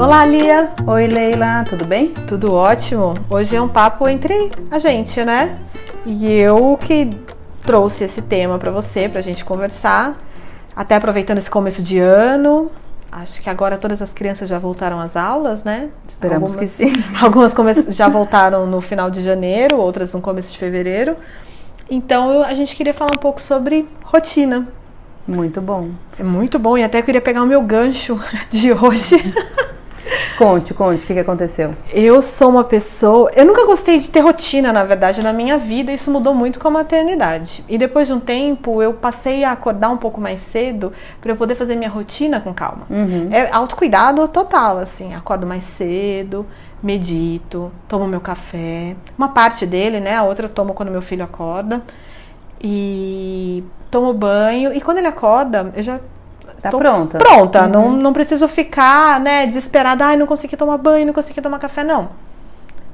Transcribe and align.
Olá, 0.00 0.24
Lia. 0.24 0.70
Oi, 0.86 1.06
Leila, 1.06 1.62
tudo 1.68 1.84
bem? 1.84 2.14
Tudo 2.26 2.54
ótimo. 2.54 3.14
Hoje 3.28 3.54
é 3.54 3.60
um 3.60 3.68
papo 3.68 4.08
entre 4.08 4.50
a 4.70 4.78
gente, 4.78 5.22
né? 5.24 5.58
E 6.06 6.26
eu 6.32 6.78
que 6.80 7.10
trouxe 7.66 8.04
esse 8.04 8.22
tema 8.22 8.58
para 8.58 8.70
você, 8.70 9.10
pra 9.10 9.20
gente 9.20 9.44
conversar. 9.44 10.16
Até 10.74 10.96
aproveitando 10.96 11.36
esse 11.36 11.50
começo 11.50 11.82
de 11.82 11.98
ano. 11.98 12.70
Acho 13.12 13.40
que 13.40 13.50
agora 13.50 13.76
todas 13.76 14.00
as 14.00 14.12
crianças 14.12 14.48
já 14.48 14.58
voltaram 14.58 15.00
às 15.00 15.16
aulas, 15.16 15.64
né? 15.64 15.88
Esperamos 16.06 16.52
algumas, 16.52 16.70
que 16.70 16.84
sim. 16.86 17.04
Algumas 17.20 17.54
já 17.88 18.08
voltaram 18.08 18.66
no 18.66 18.80
final 18.80 19.10
de 19.10 19.20
janeiro, 19.20 19.78
outras 19.78 20.14
no 20.14 20.20
começo 20.20 20.52
de 20.52 20.58
fevereiro. 20.58 21.16
Então 21.90 22.42
a 22.42 22.54
gente 22.54 22.76
queria 22.76 22.94
falar 22.94 23.12
um 23.12 23.18
pouco 23.18 23.42
sobre 23.42 23.88
rotina. 24.04 24.68
Muito 25.26 25.60
bom. 25.60 25.90
É 26.18 26.22
muito 26.22 26.58
bom 26.58 26.78
e 26.78 26.84
até 26.84 27.02
queria 27.02 27.20
pegar 27.20 27.42
o 27.42 27.46
meu 27.46 27.62
gancho 27.62 28.20
de 28.50 28.72
hoje. 28.72 29.16
Conte, 30.40 30.72
conte, 30.72 31.04
o 31.04 31.06
que, 31.06 31.12
que 31.12 31.20
aconteceu? 31.20 31.76
Eu 31.92 32.22
sou 32.22 32.48
uma 32.48 32.64
pessoa. 32.64 33.30
Eu 33.34 33.44
nunca 33.44 33.66
gostei 33.66 33.98
de 33.98 34.08
ter 34.08 34.20
rotina, 34.20 34.72
na 34.72 34.82
verdade, 34.84 35.22
na 35.22 35.34
minha 35.34 35.58
vida. 35.58 35.92
Isso 35.92 36.10
mudou 36.10 36.34
muito 36.34 36.58
com 36.58 36.68
a 36.68 36.70
maternidade. 36.70 37.62
E 37.68 37.76
depois 37.76 38.06
de 38.06 38.14
um 38.14 38.18
tempo, 38.18 38.80
eu 38.80 38.94
passei 38.94 39.44
a 39.44 39.52
acordar 39.52 39.90
um 39.90 39.98
pouco 39.98 40.18
mais 40.18 40.40
cedo 40.40 40.94
para 41.20 41.30
eu 41.30 41.36
poder 41.36 41.54
fazer 41.56 41.76
minha 41.76 41.90
rotina 41.90 42.40
com 42.40 42.54
calma. 42.54 42.86
Uhum. 42.88 43.28
É 43.30 43.50
autocuidado 43.52 44.26
total, 44.28 44.78
assim. 44.78 45.14
Acordo 45.14 45.46
mais 45.46 45.62
cedo, 45.62 46.46
medito, 46.82 47.70
tomo 47.86 48.08
meu 48.08 48.22
café. 48.22 48.96
Uma 49.18 49.28
parte 49.28 49.66
dele, 49.66 50.00
né? 50.00 50.16
A 50.16 50.22
outra 50.22 50.46
eu 50.46 50.50
tomo 50.50 50.72
quando 50.72 50.90
meu 50.90 51.02
filho 51.02 51.22
acorda. 51.22 51.82
E 52.62 53.62
tomo 53.90 54.14
banho. 54.14 54.74
E 54.74 54.80
quando 54.80 54.96
ele 54.96 55.06
acorda, 55.06 55.70
eu 55.76 55.82
já 55.82 56.00
Tá 56.60 56.70
pronta. 56.70 57.18
Pronta. 57.18 57.62
Uhum. 57.62 57.68
Não, 57.68 57.92
não 57.92 58.12
preciso 58.12 58.46
ficar, 58.46 59.18
né, 59.20 59.46
desesperada. 59.46 60.04
Ai, 60.06 60.16
não 60.16 60.26
consegui 60.26 60.56
tomar 60.56 60.78
banho, 60.78 61.06
não 61.06 61.12
consegui 61.12 61.40
tomar 61.40 61.58
café. 61.58 61.82
Não. 61.82 62.10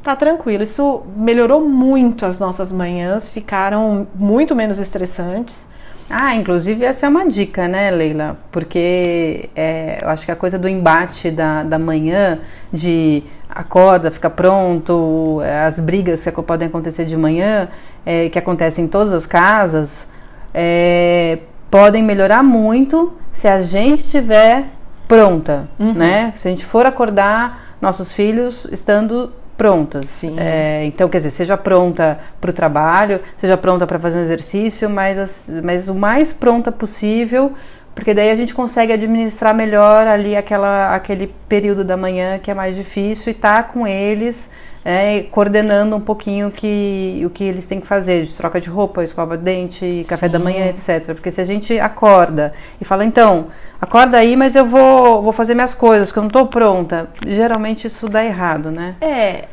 Tá 0.03 0.14
tranquilo. 0.14 0.62
Isso 0.62 1.03
melhorou 1.17 1.61
muito 1.61 2.25
as 2.25 2.39
nossas 2.39 2.70
manhãs. 2.70 3.31
Ficaram 3.31 4.06
muito 4.14 4.55
menos 4.55 4.78
estressantes. 4.78 5.67
Ah, 6.09 6.37
inclusive 6.37 6.84
essa 6.84 7.06
é 7.06 7.09
uma 7.09 7.27
dica, 7.27 7.67
né, 7.67 7.91
Leila? 7.91 8.37
Porque 8.53 9.50
é, 9.56 9.98
eu 10.00 10.09
acho 10.09 10.25
que 10.25 10.31
a 10.31 10.37
coisa 10.37 10.56
do 10.56 10.69
embate 10.69 11.33
da, 11.33 11.64
da 11.64 11.78
manhã, 11.81 12.39
de 12.72 13.25
acorda, 13.48 14.11
fica 14.11 14.31
pronto, 14.31 15.41
as 15.67 15.81
brigas 15.81 16.22
que 16.22 16.42
podem 16.42 16.69
acontecer 16.69 17.06
de 17.06 17.17
manhã, 17.17 17.69
é, 18.05 18.28
que 18.28 18.39
acontecem 18.39 18.84
em 18.84 18.89
todas 18.89 19.12
as 19.12 19.27
casas, 19.27 20.09
é, 20.55 21.41
podem 21.69 22.05
melhorar 22.05 22.44
muito 22.44 23.12
se 23.37 23.47
a 23.47 23.61
gente 23.61 24.03
estiver 24.03 24.65
pronta, 25.06 25.69
uhum. 25.79 25.92
né? 25.92 26.33
Se 26.37 26.48
a 26.48 26.51
gente 26.51 26.65
for 26.65 26.87
acordar 26.87 27.77
nossos 27.83 28.15
filhos 28.15 28.65
estando 28.73 29.31
prontas. 29.59 30.09
Sim. 30.09 30.37
É, 30.39 30.87
então, 30.87 31.06
quer 31.06 31.19
dizer, 31.19 31.31
seja 31.31 31.55
pronta 31.55 32.19
para 32.41 32.51
o 32.51 32.53
trabalho, 32.53 33.20
seja 33.37 33.55
pronta 33.55 33.87
para 33.87 33.98
fazer 33.98 34.17
um 34.17 34.23
exercício, 34.23 34.89
mas, 34.89 35.51
mas 35.62 35.91
o 35.91 35.95
mais 35.95 36.33
pronta 36.33 36.73
possível, 36.73 37.53
porque 37.95 38.15
daí 38.15 38.31
a 38.31 38.34
gente 38.34 38.55
consegue 38.55 38.95
administrar 38.95 39.55
melhor 39.55 40.06
ali 40.06 40.34
aquela, 40.34 40.95
aquele 40.95 41.27
período 41.47 41.84
da 41.84 41.97
manhã 41.97 42.39
que 42.39 42.50
é 42.50 42.55
mais 42.55 42.75
difícil 42.75 43.33
e 43.33 43.34
tá 43.34 43.62
com 43.62 43.87
eles 43.87 44.50
é, 44.89 45.25
coordenando 45.33 45.97
um 45.97 46.01
pouquinho 46.01 46.48
que, 46.48 47.20
o 47.27 47.31
que 47.31 47.42
eles 47.42 47.67
têm 47.67 47.81
que 47.81 47.87
fazer, 47.89 48.25
de 48.25 48.33
troca 48.33 48.61
de 48.61 48.71
roupa, 48.71 49.03
escova 49.03 49.37
de 49.37 49.43
dente, 49.43 50.06
café 50.09 50.27
Sim. 50.28 50.33
da 50.34 50.38
manhã, 50.38 50.69
etc. 50.69 51.06
Porque 51.06 51.28
se 51.33 51.41
a 51.41 51.44
gente 51.44 51.77
acorda 51.81 52.53
e 52.81 52.84
fala, 52.84 53.05
então, 53.05 53.49
acorda 53.81 54.16
aí, 54.16 54.37
mas 54.37 54.55
eu 54.55 54.65
vou, 54.65 55.22
vou 55.22 55.33
fazer 55.33 55.55
minhas 55.55 55.75
coisas, 55.75 56.12
que 56.12 56.19
eu 56.21 56.22
não 56.22 56.28
estou 56.28 56.47
pronta, 56.47 57.09
geralmente 57.27 57.88
isso 57.88 58.09
dá 58.09 58.25
errado, 58.25 58.71
né? 58.71 58.94
É. 59.00 59.47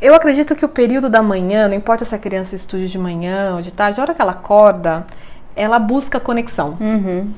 Eu 0.00 0.14
acredito 0.14 0.54
que 0.54 0.64
o 0.64 0.68
período 0.68 1.10
da 1.10 1.20
manhã, 1.20 1.66
não 1.66 1.74
importa 1.74 2.04
se 2.04 2.14
a 2.14 2.18
criança 2.18 2.54
estude 2.54 2.86
de 2.86 2.96
manhã 2.96 3.56
ou 3.56 3.62
de 3.62 3.72
tarde, 3.72 3.98
a 3.98 4.04
hora 4.04 4.14
que 4.14 4.22
ela 4.22 4.32
acorda, 4.32 5.04
ela 5.56 5.80
busca 5.80 6.20
conexão. 6.20 6.78
Uhum. 6.80 7.32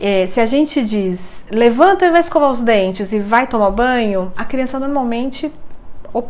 É, 0.00 0.26
se 0.26 0.40
a 0.40 0.46
gente 0.46 0.82
diz 0.82 1.46
levanta 1.50 2.06
e 2.06 2.10
vai 2.10 2.20
escovar 2.20 2.48
os 2.48 2.62
dentes 2.62 3.12
e 3.12 3.18
vai 3.18 3.46
tomar 3.46 3.70
banho, 3.70 4.32
a 4.34 4.46
criança 4.46 4.80
normalmente 4.80 5.52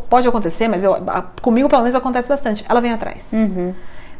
pode 0.09 0.27
acontecer, 0.27 0.67
mas 0.67 0.83
eu, 0.83 0.95
comigo 1.41 1.67
pelo 1.67 1.81
menos 1.81 1.95
acontece 1.95 2.27
bastante. 2.29 2.65
Ela 2.67 2.81
vem 2.81 2.91
atrás. 2.91 3.29
Uhum. 3.33 3.73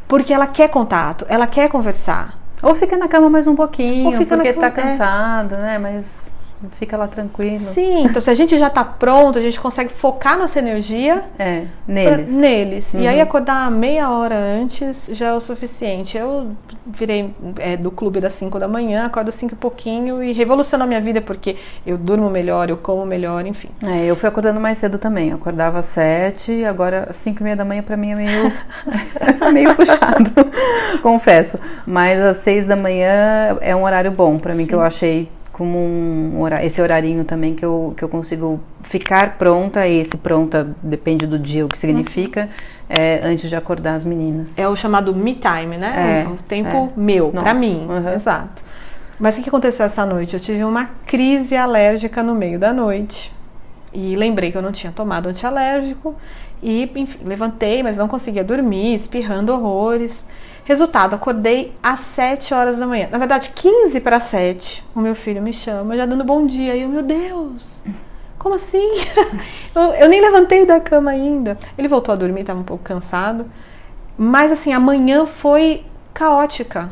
Porque 0.08 0.34
ela 0.34 0.48
quer 0.48 0.68
contato, 0.70 1.26
ela 1.30 1.48
quer 1.48 1.70
conversar. 1.70 2.34
Ou 2.62 2.76
fica 2.76 2.98
na 2.98 3.08
cama 3.08 3.30
mais 3.30 3.48
um 3.48 3.56
pouquinho, 3.56 4.06
ou 4.06 4.12
fica 4.12 4.36
porque 4.36 4.54
na... 4.54 4.60
tá 4.60 4.68
é. 4.68 4.72
cansado, 4.72 5.56
é. 5.56 5.58
né? 5.58 5.78
Mas 5.78 6.32
fica 6.78 6.98
lá 6.98 7.08
tranquilo. 7.08 7.58
Sim, 7.58 8.06
então 8.06 8.22
se 8.22 8.30
a 8.30 8.34
gente 8.34 8.58
já 8.58 8.70
tá 8.70 8.84
pronto, 8.84 9.40
a 9.40 9.42
gente 9.42 9.60
consegue 9.60 9.92
focar 9.92 10.38
nossa 10.38 10.60
energia 10.60 11.24
é, 11.38 11.66
neles. 11.88 12.30
Pra, 12.30 12.40
neles. 12.40 12.94
Uhum. 12.94 13.02
E 13.02 13.08
aí 13.08 13.18
uhum. 13.18 13.24
acordar 13.24 13.72
meia 13.72 14.10
hora 14.10 14.36
antes 14.36 15.10
já 15.12 15.28
é 15.28 15.34
o 15.34 15.42
suficiente. 15.42 16.18
Eu 16.18 16.52
virei 16.86 17.34
é, 17.60 17.78
do 17.78 17.92
clube 17.92 18.20
das 18.20 18.34
5 18.34 18.60
da 18.60 18.68
manhã, 18.68 19.06
acordo 19.06 19.32
5 19.32 19.54
e 19.54 19.58
pouquinho 19.58 20.24
e 20.24 20.32
revolucionou 20.32 20.88
minha 20.88 21.02
vida 21.02 21.22
porque 21.22 21.56
eu 21.86 21.98
durmo 21.98 22.30
melhor, 22.30 22.70
eu 22.70 22.78
como 22.78 23.06
melhor, 23.06 23.46
enfim. 23.46 23.70
É, 23.84 24.06
eu 24.06 24.16
fui 24.16 24.28
acordando 24.28 24.60
mais 24.60 24.78
cedo 24.78 24.98
também. 24.98 25.30
Eu 25.30 25.36
acordava 25.36 25.80
às 25.80 25.86
7, 25.86 26.66
agora 26.66 27.10
5 27.12 27.40
e 27.40 27.44
meia 27.44 27.56
da 27.56 27.66
manhã 27.66 27.82
para 27.82 27.98
mim 27.98 28.12
é 28.12 28.16
meio, 28.16 28.54
meio 29.54 29.76
puxado, 29.76 30.32
confesso. 31.02 31.60
Mas 31.86 32.20
às 32.20 32.38
6 32.38 32.68
da 32.68 32.76
manhã 32.76 33.58
é 33.62 33.76
um 33.76 33.84
horário 33.84 34.12
bom 34.12 34.38
para 34.38 34.54
mim 34.54 34.64
Sim. 34.64 34.70
que 34.70 34.76
eu 34.76 34.82
achei 34.82 35.30
como 35.52 35.78
um 35.78 36.48
esse 36.62 36.82
horarinho 36.82 37.24
também 37.24 37.54
que 37.54 37.64
eu, 37.64 37.94
que 37.96 38.04
eu 38.04 38.10
consigo 38.10 38.60
ficar 38.84 39.38
pronta, 39.38 39.88
e 39.88 40.00
esse 40.00 40.18
pronta 40.18 40.76
depende 40.82 41.28
do 41.28 41.38
dia, 41.38 41.66
o 41.66 41.68
que 41.68 41.78
significa, 41.78 42.50
é, 42.90 43.22
antes 43.24 43.50
de 43.50 43.56
acordar 43.56 43.96
as 43.96 44.04
meninas. 44.04 44.58
É 44.58 44.68
o 44.68 44.76
chamado 44.76 45.14
me 45.16 45.36
time, 45.36 45.78
né? 45.78 46.26
É, 46.26 46.28
o 46.28 46.36
tempo 46.38 46.92
é. 46.96 47.00
meu, 47.00 47.30
para 47.30 47.54
mim. 47.54 47.88
Uhum. 47.90 48.10
Exato. 48.14 48.64
Mas 49.20 49.38
o 49.38 49.44
que 49.44 49.50
aconteceu 49.50 49.86
essa 49.86 50.04
noite? 50.04 50.34
Eu 50.34 50.40
tive 50.40 50.64
uma 50.64 50.90
crise 51.06 51.56
alérgica 51.56 52.24
no 52.24 52.34
meio 52.34 52.58
da 52.58 52.74
noite. 52.74 53.32
E 53.94 54.16
lembrei 54.16 54.52
que 54.52 54.58
eu 54.58 54.64
não 54.64 54.72
tinha 54.72 54.92
tomado 54.92 55.30
antialérgico. 55.30 56.16
E, 56.64 56.90
enfim, 56.96 57.20
levantei, 57.24 57.84
mas 57.84 57.98
não 57.98 58.08
conseguia 58.08 58.44
dormir, 58.44 58.96
espirrando 58.96 59.54
horrores. 59.54 60.26
Resultado, 60.64 61.16
acordei 61.16 61.74
às 61.82 62.00
7 62.02 62.54
horas 62.54 62.78
da 62.78 62.86
manhã. 62.86 63.08
Na 63.12 63.18
verdade, 63.18 63.52
15 63.56 64.00
para 64.00 64.20
7. 64.20 64.84
O 64.96 65.00
meu 65.00 65.16
filho 65.16 65.42
me 65.42 65.54
chama, 65.54 65.98
já 65.98 66.06
dando 66.06 66.24
bom 66.24 66.46
dia. 66.46 66.76
E 66.76 66.84
eu, 66.84 66.90
meu 66.90 67.02
Deus, 67.02 67.84
como 68.38 68.56
assim? 68.56 68.90
eu, 69.76 69.82
eu, 69.82 70.10
nem 70.10 70.22
levantei 70.22 70.66
da 70.66 70.80
cama 70.80 71.12
ainda. 71.12 71.58
Ele 71.78 71.88
voltou 71.88 72.14
a 72.14 72.16
dormir, 72.16 72.42
estava 72.42 72.60
um 72.60 72.64
pouco 72.64 72.84
cansado. 72.84 73.46
Mas 74.18 74.52
assim, 74.52 74.72
a 74.72 74.80
manhã 74.80 75.26
foi 75.26 75.84
caótica. 76.14 76.92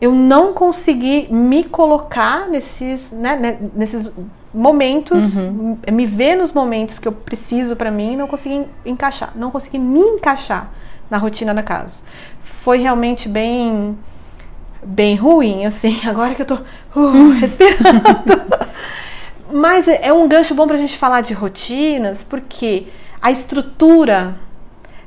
Eu 0.00 0.14
não 0.14 0.52
consegui 0.52 1.32
me 1.32 1.64
colocar 1.64 2.48
nesses, 2.48 3.12
né, 3.12 3.36
né 3.36 3.58
nesses 3.74 4.12
momentos, 4.52 5.36
uhum. 5.36 5.78
me 5.90 6.06
ver 6.06 6.36
nos 6.36 6.52
momentos 6.52 6.98
que 6.98 7.08
eu 7.08 7.12
preciso 7.12 7.74
para 7.74 7.90
mim, 7.90 8.16
não 8.16 8.26
consegui 8.26 8.66
encaixar, 8.84 9.32
não 9.34 9.50
consegui 9.50 9.78
me 9.78 10.00
encaixar 10.00 10.70
na 11.08 11.18
rotina 11.18 11.54
da 11.54 11.62
casa. 11.62 12.02
Foi 12.42 12.78
realmente 12.78 13.28
bem 13.28 13.96
bem 14.84 15.14
ruim, 15.14 15.64
assim, 15.64 16.00
agora 16.06 16.34
que 16.34 16.42
eu 16.42 16.46
tô 16.46 16.58
uh, 16.96 17.30
respirando. 17.30 18.02
Mas 19.52 19.86
é, 19.86 20.06
é 20.08 20.12
um 20.12 20.26
gancho 20.26 20.54
bom 20.54 20.66
pra 20.66 20.76
gente 20.76 20.96
falar 20.96 21.20
de 21.20 21.34
rotinas, 21.34 22.24
porque 22.24 22.86
a 23.20 23.30
estrutura 23.30 24.34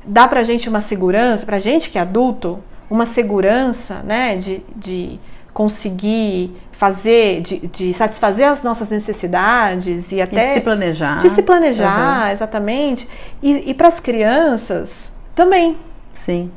dá 0.05 0.27
pra 0.27 0.43
gente 0.43 0.69
uma 0.69 0.81
segurança, 0.81 1.45
pra 1.45 1.59
gente 1.59 1.89
que 1.89 1.97
é 1.97 2.01
adulto, 2.01 2.63
uma 2.89 3.05
segurança, 3.05 4.03
né, 4.03 4.37
de, 4.37 4.61
de 4.75 5.19
conseguir 5.51 6.55
fazer, 6.71 7.41
de, 7.41 7.67
de, 7.67 7.93
satisfazer 7.93 8.47
as 8.47 8.61
nossas 8.61 8.91
necessidades 8.91 10.11
e 10.11 10.21
até. 10.21 10.43
E 10.43 10.47
de 10.47 10.53
se 10.53 10.61
planejar. 10.61 11.17
De 11.19 11.29
se 11.29 11.41
planejar, 11.41 12.25
uhum. 12.25 12.31
exatamente. 12.31 13.09
E, 13.41 13.71
e 13.71 13.73
para 13.73 13.87
as 13.87 13.99
crianças 13.99 15.13
também. 15.33 15.77
Sim. 16.13 16.51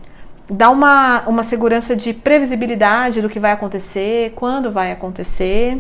Dá 0.51 0.71
uma, 0.71 1.21
uma 1.27 1.43
segurança 1.43 1.95
de 1.95 2.15
previsibilidade 2.15 3.21
do 3.21 3.29
que 3.29 3.39
vai 3.39 3.53
acontecer, 3.53 4.33
quando 4.35 4.73
vai 4.73 4.93
acontecer. 4.93 5.79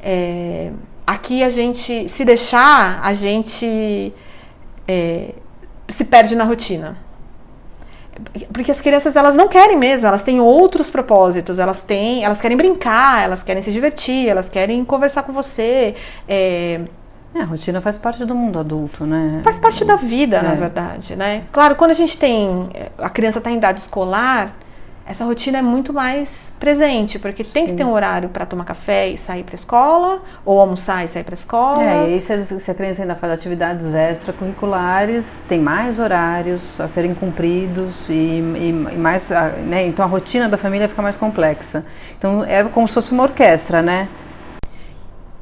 É, 0.00 0.70
aqui 1.06 1.42
a 1.42 1.50
gente, 1.50 2.08
se 2.08 2.24
deixar, 2.24 3.00
a 3.02 3.12
gente 3.14 4.12
é, 4.86 5.34
se 5.88 6.04
perde 6.04 6.36
na 6.36 6.44
rotina. 6.44 6.98
porque 8.52 8.70
as 8.70 8.80
crianças 8.80 9.16
elas 9.16 9.34
não 9.34 9.48
querem 9.48 9.76
mesmo, 9.76 10.06
elas 10.06 10.22
têm 10.22 10.40
outros 10.40 10.88
propósitos, 10.88 11.58
elas 11.58 11.82
têm, 11.82 12.24
elas 12.24 12.40
querem 12.40 12.56
brincar, 12.56 13.24
elas 13.24 13.42
querem 13.42 13.62
se 13.62 13.72
divertir, 13.72 14.28
elas 14.28 14.48
querem 14.48 14.84
conversar 14.84 15.22
com 15.24 15.32
você. 15.32 15.94
É, 16.28 16.80
é, 17.38 17.42
a 17.42 17.44
rotina 17.44 17.80
faz 17.80 17.98
parte 17.98 18.24
do 18.24 18.34
mundo 18.34 18.58
adulto, 18.58 19.04
né? 19.04 19.40
Faz 19.44 19.58
parte 19.58 19.84
da 19.84 19.96
vida, 19.96 20.38
é. 20.38 20.42
na 20.42 20.54
verdade, 20.54 21.14
né? 21.14 21.44
Claro, 21.52 21.76
quando 21.76 21.90
a 21.90 21.94
gente 21.94 22.16
tem 22.16 22.68
a 22.98 23.10
criança 23.10 23.38
está 23.38 23.50
em 23.50 23.56
idade 23.56 23.80
escolar, 23.80 24.54
essa 25.08 25.24
rotina 25.24 25.58
é 25.58 25.62
muito 25.62 25.92
mais 25.92 26.52
presente, 26.58 27.16
porque 27.18 27.44
tem 27.44 27.66
Sim. 27.66 27.70
que 27.70 27.76
ter 27.76 27.84
um 27.84 27.92
horário 27.92 28.28
para 28.28 28.44
tomar 28.44 28.64
café 28.64 29.08
e 29.08 29.16
sair 29.16 29.44
para 29.44 29.54
a 29.54 29.56
escola, 29.56 30.20
ou 30.44 30.60
almoçar 30.60 31.04
e 31.04 31.08
sair 31.08 31.22
para 31.22 31.34
a 31.34 31.38
escola. 31.38 31.82
É, 31.84 32.16
e 32.16 32.20
se 32.20 32.32
a, 32.32 32.44
se 32.44 32.70
a 32.70 32.74
criança 32.74 33.02
ainda 33.02 33.14
faz 33.14 33.32
atividades 33.34 33.94
extracurriculares, 33.94 35.44
tem 35.48 35.60
mais 35.60 36.00
horários 36.00 36.80
a 36.80 36.88
serem 36.88 37.14
cumpridos 37.14 38.08
e, 38.08 38.12
e, 38.12 38.68
e 38.70 38.98
mais, 38.98 39.30
né? 39.68 39.86
Então 39.86 40.04
a 40.04 40.08
rotina 40.08 40.48
da 40.48 40.56
família 40.56 40.88
fica 40.88 41.02
mais 41.02 41.16
complexa. 41.16 41.84
Então 42.18 42.42
é 42.42 42.64
como 42.64 42.88
se 42.88 42.94
fosse 42.94 43.12
uma 43.12 43.22
orquestra, 43.22 43.82
né? 43.82 44.08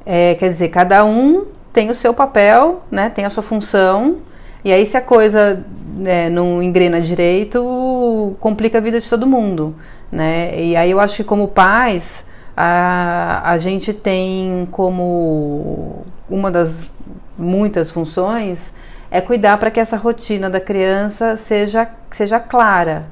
É, 0.05 0.35
quer 0.35 0.51
dizer, 0.51 0.69
cada 0.69 1.07
um 1.07 1.47
tem 1.75 1.91
o 1.91 1.95
seu 1.95 2.15
papel, 2.15 2.85
né? 2.91 3.11
Tem 3.11 3.27
a 3.27 3.31
sua 3.31 3.43
função. 3.43 4.19
E 4.65 4.73
aí 4.73 4.87
se 4.87 4.97
a 4.97 5.03
coisa 5.03 5.63
né, 5.95 6.31
não 6.31 6.63
engrena 6.63 7.01
direito, 7.01 8.35
complica 8.41 8.79
a 8.79 8.81
vida 8.81 8.99
de 8.99 9.09
todo 9.11 9.27
mundo, 9.27 9.75
né? 10.11 10.59
E 10.59 10.75
aí 10.75 10.91
eu 10.91 11.01
acho 11.01 11.17
que 11.17 11.25
como 11.25 11.49
pais, 11.49 12.27
a, 12.57 13.51
a 13.51 13.59
gente 13.59 13.93
tem 13.93 14.67
como 14.71 16.03
uma 16.31 16.51
das 16.51 16.91
muitas 17.37 17.91
funções 17.91 18.75
é 19.11 19.21
cuidar 19.21 19.59
para 19.59 19.71
que 19.71 19.81
essa 19.81 19.97
rotina 19.97 20.49
da 20.49 20.61
criança 20.61 21.37
seja, 21.37 21.89
seja 22.11 22.41
clara. 22.41 23.05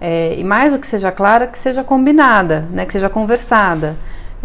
É, 0.00 0.34
e 0.36 0.44
mais 0.44 0.72
do 0.72 0.78
que 0.78 0.86
seja 0.86 1.12
clara, 1.12 1.46
que 1.46 1.58
seja 1.58 1.84
combinada, 1.84 2.66
né, 2.70 2.86
que 2.86 2.92
seja 2.92 3.08
conversada. 3.08 3.96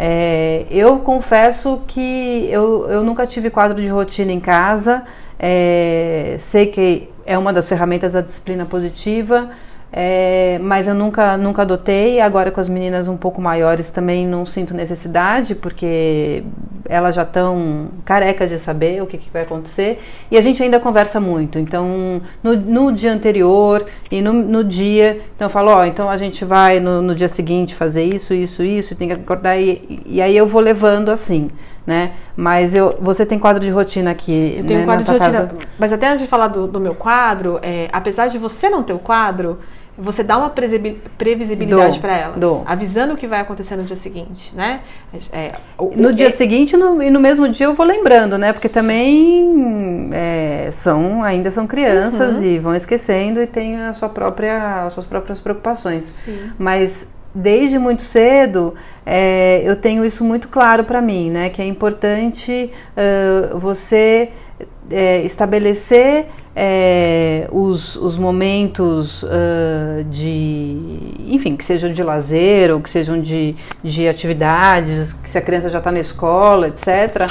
É, 0.02 0.64
eu 0.70 1.00
confesso 1.00 1.82
que 1.86 2.48
eu, 2.50 2.88
eu 2.88 3.04
nunca 3.04 3.26
tive 3.26 3.50
quadro 3.50 3.78
de 3.78 3.86
rotina 3.86 4.32
em 4.32 4.40
casa, 4.40 5.04
é, 5.38 6.36
sei 6.38 6.68
que 6.68 7.10
é 7.26 7.36
uma 7.36 7.52
das 7.52 7.68
ferramentas 7.68 8.14
da 8.14 8.22
disciplina 8.22 8.64
positiva, 8.64 9.50
é, 9.92 10.58
mas 10.62 10.86
eu 10.86 10.94
nunca, 10.94 11.36
nunca 11.36 11.62
adotei. 11.62 12.20
Agora, 12.20 12.50
com 12.50 12.60
as 12.60 12.68
meninas 12.68 13.08
um 13.08 13.16
pouco 13.16 13.40
maiores, 13.40 13.90
também 13.90 14.26
não 14.26 14.46
sinto 14.46 14.72
necessidade, 14.72 15.54
porque 15.54 16.44
elas 16.88 17.14
já 17.14 17.22
estão 17.22 17.88
carecas 18.04 18.50
de 18.50 18.58
saber 18.58 19.02
o 19.02 19.06
que, 19.06 19.18
que, 19.18 19.30
vai 19.30 19.42
acontecer. 19.42 20.00
E 20.30 20.38
a 20.38 20.40
gente 20.40 20.62
ainda 20.62 20.78
conversa 20.78 21.18
muito. 21.18 21.58
Então, 21.58 22.22
no, 22.42 22.54
no 22.54 22.92
dia 22.92 23.12
anterior 23.12 23.84
e 24.10 24.22
no, 24.22 24.32
no, 24.32 24.62
dia, 24.62 25.20
então 25.34 25.46
eu 25.46 25.50
falo: 25.50 25.72
Ó, 25.72 25.84
então 25.84 26.08
a 26.08 26.16
gente 26.16 26.44
vai 26.44 26.78
no, 26.78 27.02
no, 27.02 27.14
dia 27.14 27.28
seguinte 27.28 27.74
fazer 27.74 28.04
isso, 28.04 28.32
isso, 28.32 28.62
isso, 28.62 28.92
e 28.92 28.96
tem 28.96 29.08
que 29.08 29.14
acordar. 29.14 29.58
E, 29.58 30.02
e 30.06 30.22
aí 30.22 30.36
eu 30.36 30.46
vou 30.46 30.60
levando 30.60 31.10
assim 31.10 31.50
né? 31.86 32.12
Mas 32.36 32.74
eu, 32.74 32.96
você 33.00 33.26
tem 33.26 33.38
quadro 33.38 33.60
de 33.60 33.70
rotina 33.70 34.10
aqui. 34.10 34.54
Eu 34.58 34.64
tenho 34.64 34.80
né, 34.80 34.86
quadro 34.86 35.04
de 35.04 35.10
rotina. 35.10 35.32
Casa. 35.32 35.50
Mas 35.78 35.92
até 35.92 36.08
antes 36.08 36.20
de 36.20 36.26
falar 36.26 36.48
do, 36.48 36.66
do 36.66 36.78
meu 36.80 36.94
quadro, 36.94 37.58
é, 37.62 37.88
apesar 37.92 38.28
de 38.28 38.38
você 38.38 38.68
não 38.68 38.82
ter 38.82 38.92
o 38.92 38.98
quadro, 38.98 39.58
você 40.00 40.22
dá 40.22 40.38
uma 40.38 40.50
previsibilidade 40.50 41.98
para 41.98 42.16
elas, 42.16 42.40
dou. 42.40 42.64
avisando 42.66 43.14
o 43.14 43.16
que 43.16 43.26
vai 43.26 43.40
acontecer 43.40 43.76
no 43.76 43.84
dia 43.84 43.96
seguinte, 43.96 44.52
né? 44.56 44.80
É, 45.32 45.52
o, 45.76 45.92
no 45.94 46.08
o, 46.08 46.12
dia 46.12 46.28
é... 46.28 46.30
seguinte 46.30 46.76
no, 46.76 47.02
e 47.02 47.10
no 47.10 47.20
mesmo 47.20 47.48
dia 47.48 47.66
eu 47.66 47.74
vou 47.74 47.84
lembrando, 47.84 48.38
né? 48.38 48.52
Porque 48.52 48.68
também 48.68 50.10
é, 50.12 50.70
são 50.72 51.22
ainda 51.22 51.50
são 51.50 51.66
crianças 51.66 52.38
uhum. 52.38 52.44
e 52.44 52.58
vão 52.58 52.74
esquecendo 52.74 53.42
e 53.42 53.46
têm 53.46 53.76
a 53.82 53.92
sua 53.92 54.08
própria, 54.08 54.86
as 54.86 54.94
suas 54.94 55.04
próprias 55.04 55.38
preocupações. 55.38 56.04
Sim. 56.04 56.50
Mas 56.58 57.06
desde 57.34 57.78
muito 57.78 58.02
cedo 58.02 58.74
é, 59.04 59.62
eu 59.64 59.76
tenho 59.76 60.04
isso 60.04 60.24
muito 60.24 60.48
claro 60.48 60.84
para 60.84 61.02
mim, 61.02 61.30
né? 61.30 61.50
Que 61.50 61.60
é 61.60 61.66
importante 61.66 62.72
uh, 62.96 63.58
você 63.58 64.30
é, 64.90 65.22
estabelecer 65.22 66.26
é, 66.62 67.48
os, 67.50 67.96
os 67.96 68.18
momentos 68.18 69.22
uh, 69.22 70.04
de, 70.10 70.76
enfim, 71.26 71.56
que 71.56 71.64
sejam 71.64 71.90
de 71.90 72.02
lazer 72.02 72.70
ou 72.70 72.80
que 72.80 72.90
sejam 72.90 73.18
de, 73.18 73.56
de 73.82 74.06
atividades, 74.06 75.14
que 75.14 75.30
se 75.30 75.38
a 75.38 75.40
criança 75.40 75.70
já 75.70 75.78
está 75.78 75.90
na 75.90 76.00
escola, 76.00 76.68
etc., 76.68 77.26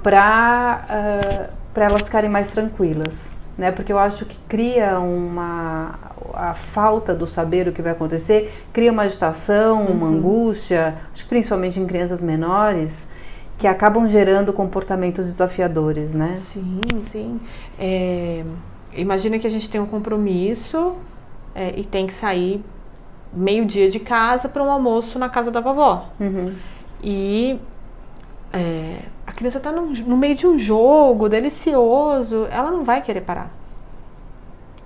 para 0.00 1.50
uh, 1.50 1.80
elas 1.80 2.02
ficarem 2.04 2.30
mais 2.30 2.52
tranquilas 2.52 3.36
né? 3.58 3.72
Porque 3.72 3.92
eu 3.92 3.98
acho 3.98 4.24
que 4.24 4.38
cria 4.48 5.00
uma 5.00 5.98
a 6.32 6.54
falta 6.54 7.12
do 7.12 7.26
saber 7.26 7.66
o 7.66 7.72
que 7.72 7.82
vai 7.82 7.90
acontecer, 7.90 8.52
cria 8.72 8.92
uma 8.92 9.02
agitação, 9.02 9.82
uma 9.82 10.06
uhum. 10.06 10.18
angústia, 10.18 10.94
acho 11.12 11.24
que 11.24 11.28
principalmente 11.28 11.80
em 11.80 11.86
crianças 11.86 12.22
menores, 12.22 13.10
que 13.58 13.66
acabam 13.66 14.06
gerando 14.08 14.52
comportamentos 14.52 15.26
desafiadores, 15.26 16.14
né? 16.14 16.34
Sim, 16.36 16.80
sim. 17.02 17.40
É, 17.78 18.44
imagina 18.94 19.38
que 19.38 19.46
a 19.46 19.50
gente 19.50 19.68
tem 19.68 19.80
um 19.80 19.86
compromisso 19.86 20.94
é, 21.54 21.74
e 21.76 21.82
tem 21.82 22.06
que 22.06 22.14
sair 22.14 22.64
meio 23.32 23.66
dia 23.66 23.90
de 23.90 23.98
casa 23.98 24.48
para 24.48 24.62
um 24.62 24.70
almoço 24.70 25.18
na 25.18 25.28
casa 25.28 25.50
da 25.50 25.60
vovó. 25.60 26.08
Uhum. 26.20 26.54
E 27.02 27.58
é, 28.52 29.00
a 29.26 29.32
criança 29.32 29.58
está 29.58 29.72
no, 29.72 29.86
no, 29.86 30.16
meio 30.16 30.36
de 30.36 30.46
um 30.46 30.56
jogo 30.56 31.28
delicioso, 31.28 32.46
ela 32.52 32.70
não 32.70 32.84
vai 32.84 33.02
querer 33.02 33.22
parar. 33.22 33.50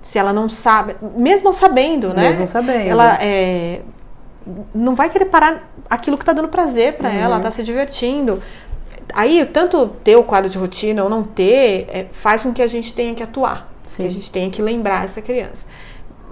Se 0.03 0.19
ela 0.19 0.33
não 0.33 0.49
sabe, 0.49 0.97
mesmo 1.17 1.53
sabendo, 1.53 2.13
né? 2.15 2.23
Mesmo 2.23 2.47
sabendo. 2.47 2.89
Ela 2.89 3.23
é, 3.23 3.83
não 4.75 4.95
vai 4.95 5.11
querer 5.11 5.27
parar 5.27 5.71
aquilo 5.89 6.17
que 6.17 6.23
está 6.23 6.33
dando 6.33 6.49
prazer 6.49 6.95
para 6.97 7.09
uhum. 7.09 7.17
ela, 7.17 7.37
está 7.39 7.51
se 7.51 7.63
divertindo. 7.63 8.43
Aí, 9.15 9.45
tanto 9.47 9.89
ter 10.03 10.17
o 10.17 10.25
quadro 10.25 10.49
de 10.49 10.57
rotina 10.57 11.03
ou 11.03 11.11
não 11.11 11.23
ter, 11.23 11.87
é, 11.93 12.07
faz 12.13 12.43
com 12.43 12.53
que 12.53 12.63
a 12.63 12.67
gente 12.67 12.95
tenha 12.95 13.15
que 13.15 13.23
atuar. 13.23 13.71
Sim. 13.85 14.05
Que 14.05 14.09
a 14.09 14.13
gente 14.13 14.31
tenha 14.31 14.51
que 14.51 14.63
lembrar 14.63 15.05
essa 15.05 15.21
criança. 15.21 15.69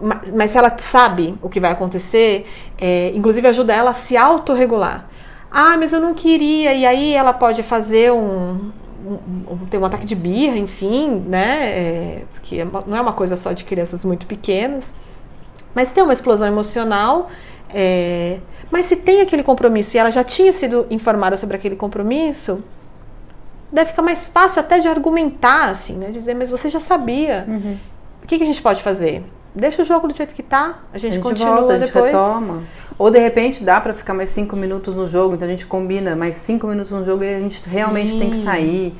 Mas, 0.00 0.32
mas 0.32 0.50
se 0.50 0.58
ela 0.58 0.74
sabe 0.78 1.34
o 1.42 1.48
que 1.48 1.60
vai 1.60 1.72
acontecer, 1.72 2.46
é, 2.78 3.12
inclusive 3.14 3.46
ajuda 3.46 3.74
ela 3.74 3.90
a 3.90 3.94
se 3.94 4.16
autorregular. 4.16 5.08
Ah, 5.50 5.76
mas 5.76 5.92
eu 5.92 6.00
não 6.00 6.14
queria. 6.14 6.72
E 6.72 6.86
aí 6.86 7.12
ela 7.12 7.32
pode 7.32 7.62
fazer 7.62 8.12
um, 8.12 8.70
um, 9.04 9.66
ter 9.68 9.78
um 9.78 9.84
ataque 9.84 10.06
de 10.06 10.14
birra, 10.14 10.56
enfim, 10.56 11.22
né? 11.26 11.70
É, 11.70 12.22
porque 12.32 12.64
não 12.86 12.96
é 12.96 13.00
uma 13.00 13.12
coisa 13.12 13.36
só 13.36 13.52
de 13.52 13.64
crianças 13.64 14.04
muito 14.04 14.26
pequenas. 14.26 14.92
Mas 15.74 15.92
tem 15.92 16.02
uma 16.02 16.12
explosão 16.12 16.48
emocional. 16.48 17.30
É, 17.74 18.38
mas 18.70 18.86
se 18.86 18.96
tem 18.96 19.20
aquele 19.20 19.42
compromisso 19.42 19.96
e 19.96 19.98
ela 19.98 20.10
já 20.10 20.22
tinha 20.22 20.52
sido 20.52 20.86
informada 20.90 21.36
sobre 21.36 21.56
aquele 21.56 21.76
compromisso, 21.76 22.62
deve 23.72 23.90
ficar 23.90 24.02
mais 24.02 24.28
fácil 24.28 24.60
até 24.60 24.78
de 24.78 24.88
argumentar, 24.88 25.68
assim, 25.68 25.96
né? 25.96 26.06
De 26.06 26.18
dizer, 26.18 26.34
mas 26.34 26.50
você 26.50 26.68
já 26.70 26.80
sabia. 26.80 27.44
Uhum. 27.48 27.76
O 28.22 28.26
que, 28.26 28.38
que, 28.38 28.44
a 28.44 28.46
gente 28.46 28.62
pode 28.62 28.82
fazer? 28.82 29.24
Deixa 29.54 29.82
o 29.82 29.84
jogo 29.84 30.06
do 30.06 30.16
jeito 30.16 30.34
que 30.34 30.42
tá, 30.42 30.80
a 30.92 30.98
gente, 30.98 31.12
a 31.12 31.14
gente 31.14 31.22
continua 31.22 31.56
volta, 31.56 31.74
a 31.74 31.78
gente 31.78 31.92
depois. 31.92 32.12
Retoma. 32.12 32.62
Ou 32.96 33.10
de 33.10 33.18
repente 33.18 33.64
dá 33.64 33.80
para 33.80 33.94
ficar 33.94 34.14
mais 34.14 34.28
cinco 34.28 34.54
minutos 34.54 34.94
no 34.94 35.06
jogo, 35.06 35.34
então 35.34 35.48
a 35.48 35.50
gente 35.50 35.66
combina 35.66 36.14
mais 36.14 36.34
cinco 36.34 36.66
minutos 36.66 36.92
no 36.92 37.04
jogo 37.04 37.24
e 37.24 37.34
a 37.34 37.40
gente 37.40 37.60
Sim. 37.60 37.70
realmente 37.70 38.18
tem 38.18 38.30
que 38.30 38.36
sair. 38.36 38.96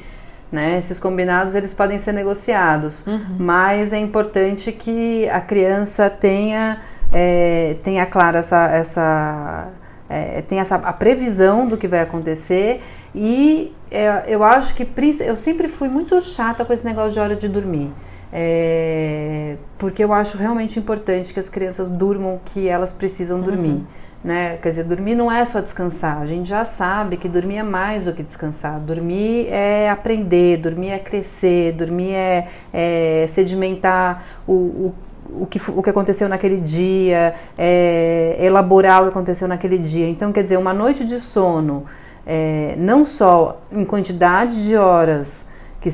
Né? 0.51 0.79
Esses 0.79 0.99
combinados 0.99 1.55
eles 1.55 1.73
podem 1.73 1.97
ser 2.01 2.13
negociados, 2.13 3.07
uhum. 3.07 3.37
mas 3.39 3.93
é 3.93 3.99
importante 3.99 4.73
que 4.73 5.29
a 5.29 5.41
criança 5.41 6.11
tenha 6.11 6.81
é, 7.13 7.77
tenha 7.83 8.07
clara 8.07 8.39
essa, 8.39 8.67
essa 8.69 9.69
é, 10.09 10.43
tenha 10.43 10.63
essa 10.63 10.77
a 10.77 10.93
previsão 10.93 11.67
do 11.67 11.77
que 11.77 11.87
vai 11.87 12.01
acontecer 12.01 12.83
e 13.15 13.75
é, 13.91 14.25
eu 14.29 14.45
acho 14.45 14.75
que 14.75 14.89
eu 15.21 15.37
sempre 15.37 15.69
fui 15.69 15.89
muito 15.89 16.21
chata 16.21 16.65
com 16.65 16.73
esse 16.73 16.85
negócio 16.85 17.13
de 17.13 17.21
hora 17.21 17.37
de 17.37 17.49
dormir. 17.49 17.91
É, 18.33 19.57
porque 19.77 20.05
eu 20.05 20.13
acho 20.13 20.39
realmente 20.39 20.79
importante 20.79 21.33
que 21.33 21.41
as 21.41 21.49
crianças 21.49 21.89
durmam 21.89 22.37
o 22.37 22.41
que 22.45 22.69
elas 22.69 22.93
precisam 22.93 23.41
dormir. 23.41 23.71
Uhum. 23.71 23.85
Né? 24.23 24.59
Quer 24.59 24.69
dizer, 24.69 24.85
dormir 24.85 25.15
não 25.15 25.33
é 25.33 25.45
só 25.45 25.61
descansar. 25.61 26.21
A 26.21 26.27
gente 26.27 26.49
já 26.49 26.65
sabe 26.65 27.17
que 27.17 27.29
dormir 27.29 27.57
é 27.57 27.63
mais 27.63 28.05
do 28.05 28.13
que 28.13 28.23
descansar. 28.23 28.79
Dormir 28.79 29.49
é 29.49 29.89
aprender, 29.91 30.59
dormir 30.59 30.91
é 30.91 30.99
crescer, 30.99 31.73
dormir 31.73 32.13
é, 32.13 32.47
é 32.73 33.25
sedimentar 33.27 34.23
o, 34.47 34.53
o 34.53 34.95
o 35.39 35.47
que, 35.47 35.61
o 35.71 35.83
que 35.83 35.91
aconteceu 35.91 36.29
naquele 36.29 36.61
dia, 36.61 37.35
é, 37.57 38.37
elaborar 38.41 39.03
o 39.03 39.05
que 39.05 39.11
aconteceu 39.11 39.47
naquele 39.47 39.79
dia. 39.79 40.09
Então, 40.09 40.33
quer 40.33 40.43
dizer, 40.43 40.57
uma 40.57 40.75
noite 40.75 41.05
de 41.05 41.21
sono, 41.21 41.85
é, 42.27 42.75
não 42.79 43.05
só 43.05 43.61
em 43.73 43.85
quantidade 43.85 44.65
de 44.65 44.77
horas, 44.77 45.49
que, 45.81 45.89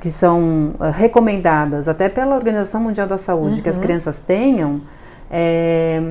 que 0.00 0.10
são 0.10 0.74
eh, 0.80 0.90
recomendadas 0.90 1.88
até 1.88 2.08
pela 2.08 2.34
Organização 2.34 2.80
Mundial 2.82 3.06
da 3.06 3.16
Saúde 3.16 3.56
uhum. 3.56 3.62
que 3.62 3.68
as 3.68 3.76
uhum. 3.76 3.82
crianças 3.82 4.20
tenham, 4.20 4.80
é, 5.30 6.02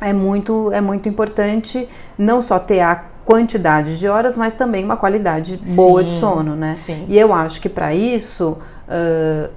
é, 0.00 0.12
muito, 0.12 0.72
é 0.72 0.80
muito 0.80 1.08
importante 1.08 1.86
não 2.16 2.40
só 2.40 2.58
ter 2.58 2.80
a 2.80 3.04
quantidade 3.24 3.98
de 3.98 4.08
horas, 4.08 4.36
mas 4.36 4.54
também 4.54 4.84
uma 4.84 4.96
qualidade 4.96 5.56
boa 5.76 6.00
sim, 6.00 6.06
de 6.06 6.10
sono, 6.12 6.56
né? 6.56 6.74
Sim. 6.74 7.04
E 7.08 7.16
eu 7.16 7.32
acho 7.32 7.60
que 7.60 7.68
para 7.68 7.94
isso 7.94 8.58
uh, 8.88 9.50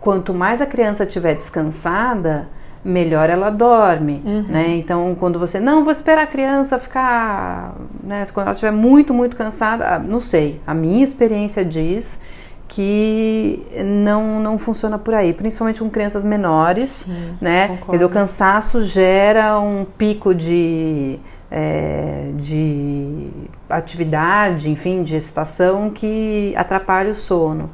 quanto 0.00 0.32
mais 0.32 0.60
a 0.60 0.66
criança 0.66 1.04
estiver 1.04 1.34
descansada, 1.34 2.48
melhor 2.84 3.28
ela 3.28 3.50
dorme, 3.50 4.22
uhum. 4.24 4.46
né? 4.48 4.76
Então, 4.76 5.14
quando 5.14 5.38
você 5.38 5.60
não 5.60 5.84
vou 5.84 5.92
esperar 5.92 6.22
a 6.22 6.26
criança 6.26 6.78
ficar, 6.78 7.74
né? 8.02 8.26
Quando 8.32 8.46
ela 8.46 8.52
estiver 8.52 8.72
muito, 8.72 9.12
muito 9.12 9.36
cansada, 9.36 9.86
ah, 9.86 9.98
não 9.98 10.20
sei. 10.20 10.60
A 10.66 10.74
minha 10.74 11.04
experiência 11.04 11.64
diz 11.64 12.20
que 12.66 13.66
não, 13.84 14.40
não 14.40 14.56
funciona 14.56 14.96
por 14.96 15.12
aí, 15.12 15.34
principalmente 15.34 15.80
com 15.80 15.90
crianças 15.90 16.24
menores, 16.24 17.04
Sim, 17.04 17.34
né? 17.40 17.68
Concordo. 17.68 17.86
Quer 17.86 17.92
dizer, 17.92 18.04
o 18.04 18.08
cansaço 18.08 18.82
gera 18.84 19.60
um 19.60 19.84
pico 19.84 20.34
de, 20.34 21.18
é, 21.50 22.30
de 22.34 23.28
atividade, 23.68 24.70
enfim, 24.70 25.02
de 25.02 25.16
excitação 25.16 25.90
que 25.90 26.54
atrapalha 26.56 27.10
o 27.10 27.14
sono. 27.14 27.68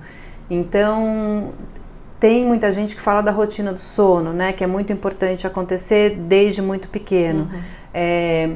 Então, 0.49 1.53
tem 2.19 2.45
muita 2.45 2.73
gente 2.73 2.95
que 2.95 3.01
fala 3.01 3.21
da 3.21 3.31
rotina 3.31 3.73
do 3.73 3.81
sono, 3.81 4.33
né? 4.33 4.53
Que 4.53 4.65
é 4.65 4.67
muito 4.67 4.93
importante 4.93 5.47
acontecer 5.47 6.17
desde 6.17 6.63
muito 6.63 6.89
pequeno. 6.89 7.43
Uhum. 7.43 7.61
É, 7.93 8.51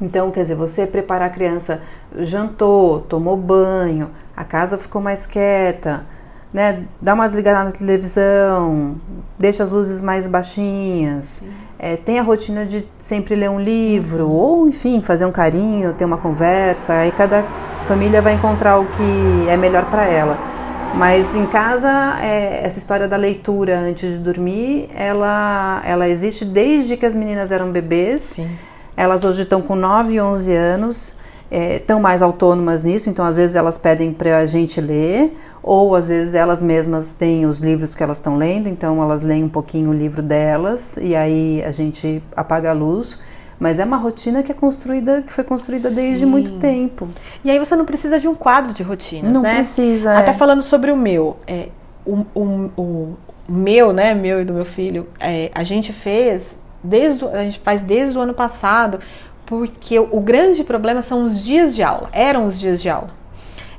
então, 0.00 0.30
quer 0.30 0.42
dizer, 0.42 0.54
você 0.54 0.86
preparar 0.86 1.28
a 1.28 1.30
criança, 1.30 1.82
jantou, 2.18 3.00
tomou 3.02 3.36
banho, 3.36 4.10
a 4.36 4.44
casa 4.44 4.76
ficou 4.76 5.00
mais 5.00 5.26
quieta, 5.26 6.04
né? 6.52 6.84
Dá 7.00 7.14
uma 7.14 7.26
desligada 7.26 7.64
na 7.64 7.72
televisão, 7.72 8.96
deixa 9.38 9.62
as 9.62 9.72
luzes 9.72 10.00
mais 10.00 10.26
baixinhas. 10.26 11.44
É, 11.78 11.96
tem 11.96 12.18
a 12.18 12.22
rotina 12.22 12.64
de 12.64 12.86
sempre 12.98 13.34
ler 13.34 13.50
um 13.50 13.60
livro, 13.60 14.28
ou 14.30 14.68
enfim, 14.68 15.00
fazer 15.00 15.26
um 15.26 15.32
carinho, 15.32 15.92
ter 15.92 16.04
uma 16.04 16.18
conversa. 16.18 16.94
Aí 16.94 17.12
cada 17.12 17.44
família 17.82 18.22
vai 18.22 18.34
encontrar 18.34 18.78
o 18.78 18.86
que 18.86 19.48
é 19.48 19.56
melhor 19.56 19.84
para 19.90 20.06
ela. 20.06 20.53
Mas 20.96 21.34
em 21.34 21.44
casa, 21.46 21.90
é, 22.20 22.60
essa 22.64 22.78
história 22.78 23.08
da 23.08 23.16
leitura 23.16 23.80
antes 23.80 24.12
de 24.12 24.18
dormir, 24.18 24.88
ela, 24.94 25.82
ela 25.84 26.08
existe 26.08 26.44
desde 26.44 26.96
que 26.96 27.04
as 27.04 27.16
meninas 27.16 27.50
eram 27.50 27.72
bebês. 27.72 28.22
Sim. 28.22 28.48
Elas 28.96 29.24
hoje 29.24 29.42
estão 29.42 29.60
com 29.60 29.74
9 29.74 30.14
e 30.14 30.20
11 30.20 30.52
anos, 30.54 31.16
estão 31.50 31.98
é, 31.98 32.00
mais 32.00 32.22
autônomas 32.22 32.84
nisso, 32.84 33.10
então 33.10 33.24
às 33.24 33.34
vezes 33.34 33.56
elas 33.56 33.76
pedem 33.76 34.12
para 34.12 34.38
a 34.38 34.46
gente 34.46 34.80
ler, 34.80 35.36
ou 35.60 35.96
às 35.96 36.06
vezes 36.06 36.32
elas 36.32 36.62
mesmas 36.62 37.14
têm 37.14 37.44
os 37.44 37.58
livros 37.58 37.96
que 37.96 38.02
elas 38.02 38.18
estão 38.18 38.36
lendo, 38.36 38.68
então 38.68 39.02
elas 39.02 39.24
leem 39.24 39.42
um 39.42 39.48
pouquinho 39.48 39.90
o 39.90 39.92
livro 39.92 40.22
delas, 40.22 40.96
e 41.00 41.16
aí 41.16 41.62
a 41.64 41.72
gente 41.72 42.22
apaga 42.36 42.70
a 42.70 42.72
luz. 42.72 43.18
Mas 43.58 43.78
é 43.78 43.84
uma 43.84 43.96
rotina 43.96 44.42
que 44.42 44.50
é 44.50 44.54
construída, 44.54 45.22
que 45.22 45.32
foi 45.32 45.44
construída 45.44 45.90
desde 45.90 46.24
Sim. 46.24 46.30
muito 46.30 46.52
tempo. 46.58 47.08
E 47.44 47.50
aí 47.50 47.58
você 47.58 47.76
não 47.76 47.84
precisa 47.84 48.18
de 48.18 48.26
um 48.26 48.34
quadro 48.34 48.72
de 48.72 48.82
rotinas, 48.82 49.32
não 49.32 49.42
né? 49.42 49.48
Não 49.50 49.56
precisa. 49.56 50.18
Até 50.18 50.30
é. 50.30 50.34
falando 50.34 50.62
sobre 50.62 50.90
o 50.90 50.96
meu, 50.96 51.36
é, 51.46 51.68
o, 52.04 52.24
o, 52.34 52.70
o, 52.76 53.16
meu, 53.48 53.92
né, 53.92 54.14
meu 54.14 54.40
e 54.40 54.44
do 54.44 54.52
meu 54.52 54.64
filho, 54.64 55.06
é, 55.20 55.50
a 55.54 55.62
gente 55.62 55.92
fez 55.92 56.62
desde 56.82 57.24
a 57.24 57.38
gente 57.38 57.58
faz 57.60 57.82
desde 57.82 58.18
o 58.18 58.20
ano 58.20 58.34
passado, 58.34 59.00
porque 59.46 59.98
o, 59.98 60.08
o 60.12 60.20
grande 60.20 60.62
problema 60.62 61.00
são 61.00 61.26
os 61.26 61.42
dias 61.42 61.74
de 61.74 61.82
aula. 61.82 62.08
Eram 62.12 62.46
os 62.46 62.60
dias 62.60 62.82
de 62.82 62.88
aula. 62.88 63.10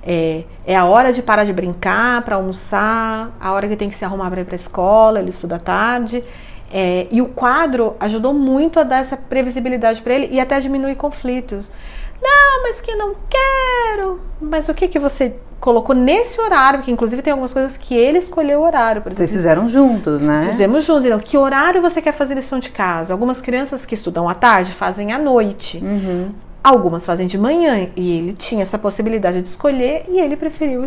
É, 0.07 0.43
é, 0.65 0.75
a 0.75 0.85
hora 0.85 1.11
de 1.11 1.23
parar 1.23 1.45
de 1.45 1.53
brincar, 1.53 2.21
para 2.21 2.35
almoçar, 2.35 3.35
a 3.39 3.51
hora 3.51 3.67
que 3.67 3.75
tem 3.75 3.89
que 3.89 3.95
se 3.95 4.05
arrumar 4.05 4.29
para 4.29 4.41
ir 4.41 4.45
para 4.45 4.53
a 4.53 4.55
escola, 4.55 5.19
ele 5.19 5.29
estuda 5.29 5.55
à 5.55 5.59
tarde. 5.59 6.23
É, 6.77 7.07
e 7.09 7.21
o 7.21 7.27
quadro 7.27 7.95
ajudou 8.01 8.33
muito 8.33 8.81
a 8.81 8.83
dar 8.83 8.99
essa 8.99 9.15
previsibilidade 9.15 10.01
para 10.01 10.13
ele 10.13 10.27
e 10.29 10.41
até 10.41 10.59
diminuir 10.59 10.95
conflitos. 10.95 11.71
Não, 12.21 12.63
mas 12.63 12.81
que 12.81 12.93
não 12.95 13.15
quero. 13.29 14.19
Mas 14.41 14.67
o 14.67 14.73
que 14.73 14.89
que 14.89 14.99
você 14.99 15.37
colocou 15.61 15.95
nesse 15.95 16.41
horário? 16.41 16.81
Que 16.81 16.91
inclusive 16.91 17.21
tem 17.21 17.31
algumas 17.31 17.53
coisas 17.53 17.77
que 17.77 17.95
ele 17.95 18.17
escolheu 18.17 18.59
o 18.59 18.63
horário. 18.63 19.01
Por 19.01 19.07
exemplo. 19.07 19.25
Vocês 19.25 19.31
fizeram 19.31 19.69
juntos, 19.69 20.21
né? 20.21 20.49
Fizemos 20.51 20.83
juntos. 20.83 21.05
Então, 21.05 21.17
que 21.17 21.37
horário 21.37 21.81
você 21.81 22.01
quer 22.01 22.11
fazer 22.11 22.35
lição 22.35 22.59
de 22.59 22.69
casa? 22.71 23.13
Algumas 23.13 23.39
crianças 23.39 23.85
que 23.85 23.95
estudam 23.95 24.27
à 24.27 24.33
tarde 24.33 24.73
fazem 24.73 25.13
à 25.13 25.17
noite. 25.17 25.77
Uhum. 25.81 26.27
Algumas 26.61 27.05
fazem 27.05 27.25
de 27.25 27.37
manhã 27.37 27.87
e 27.95 28.17
ele 28.17 28.33
tinha 28.33 28.63
essa 28.63 28.77
possibilidade 28.77 29.41
de 29.41 29.47
escolher 29.47 30.03
e 30.09 30.19
ele 30.19 30.35
preferiu 30.35 30.83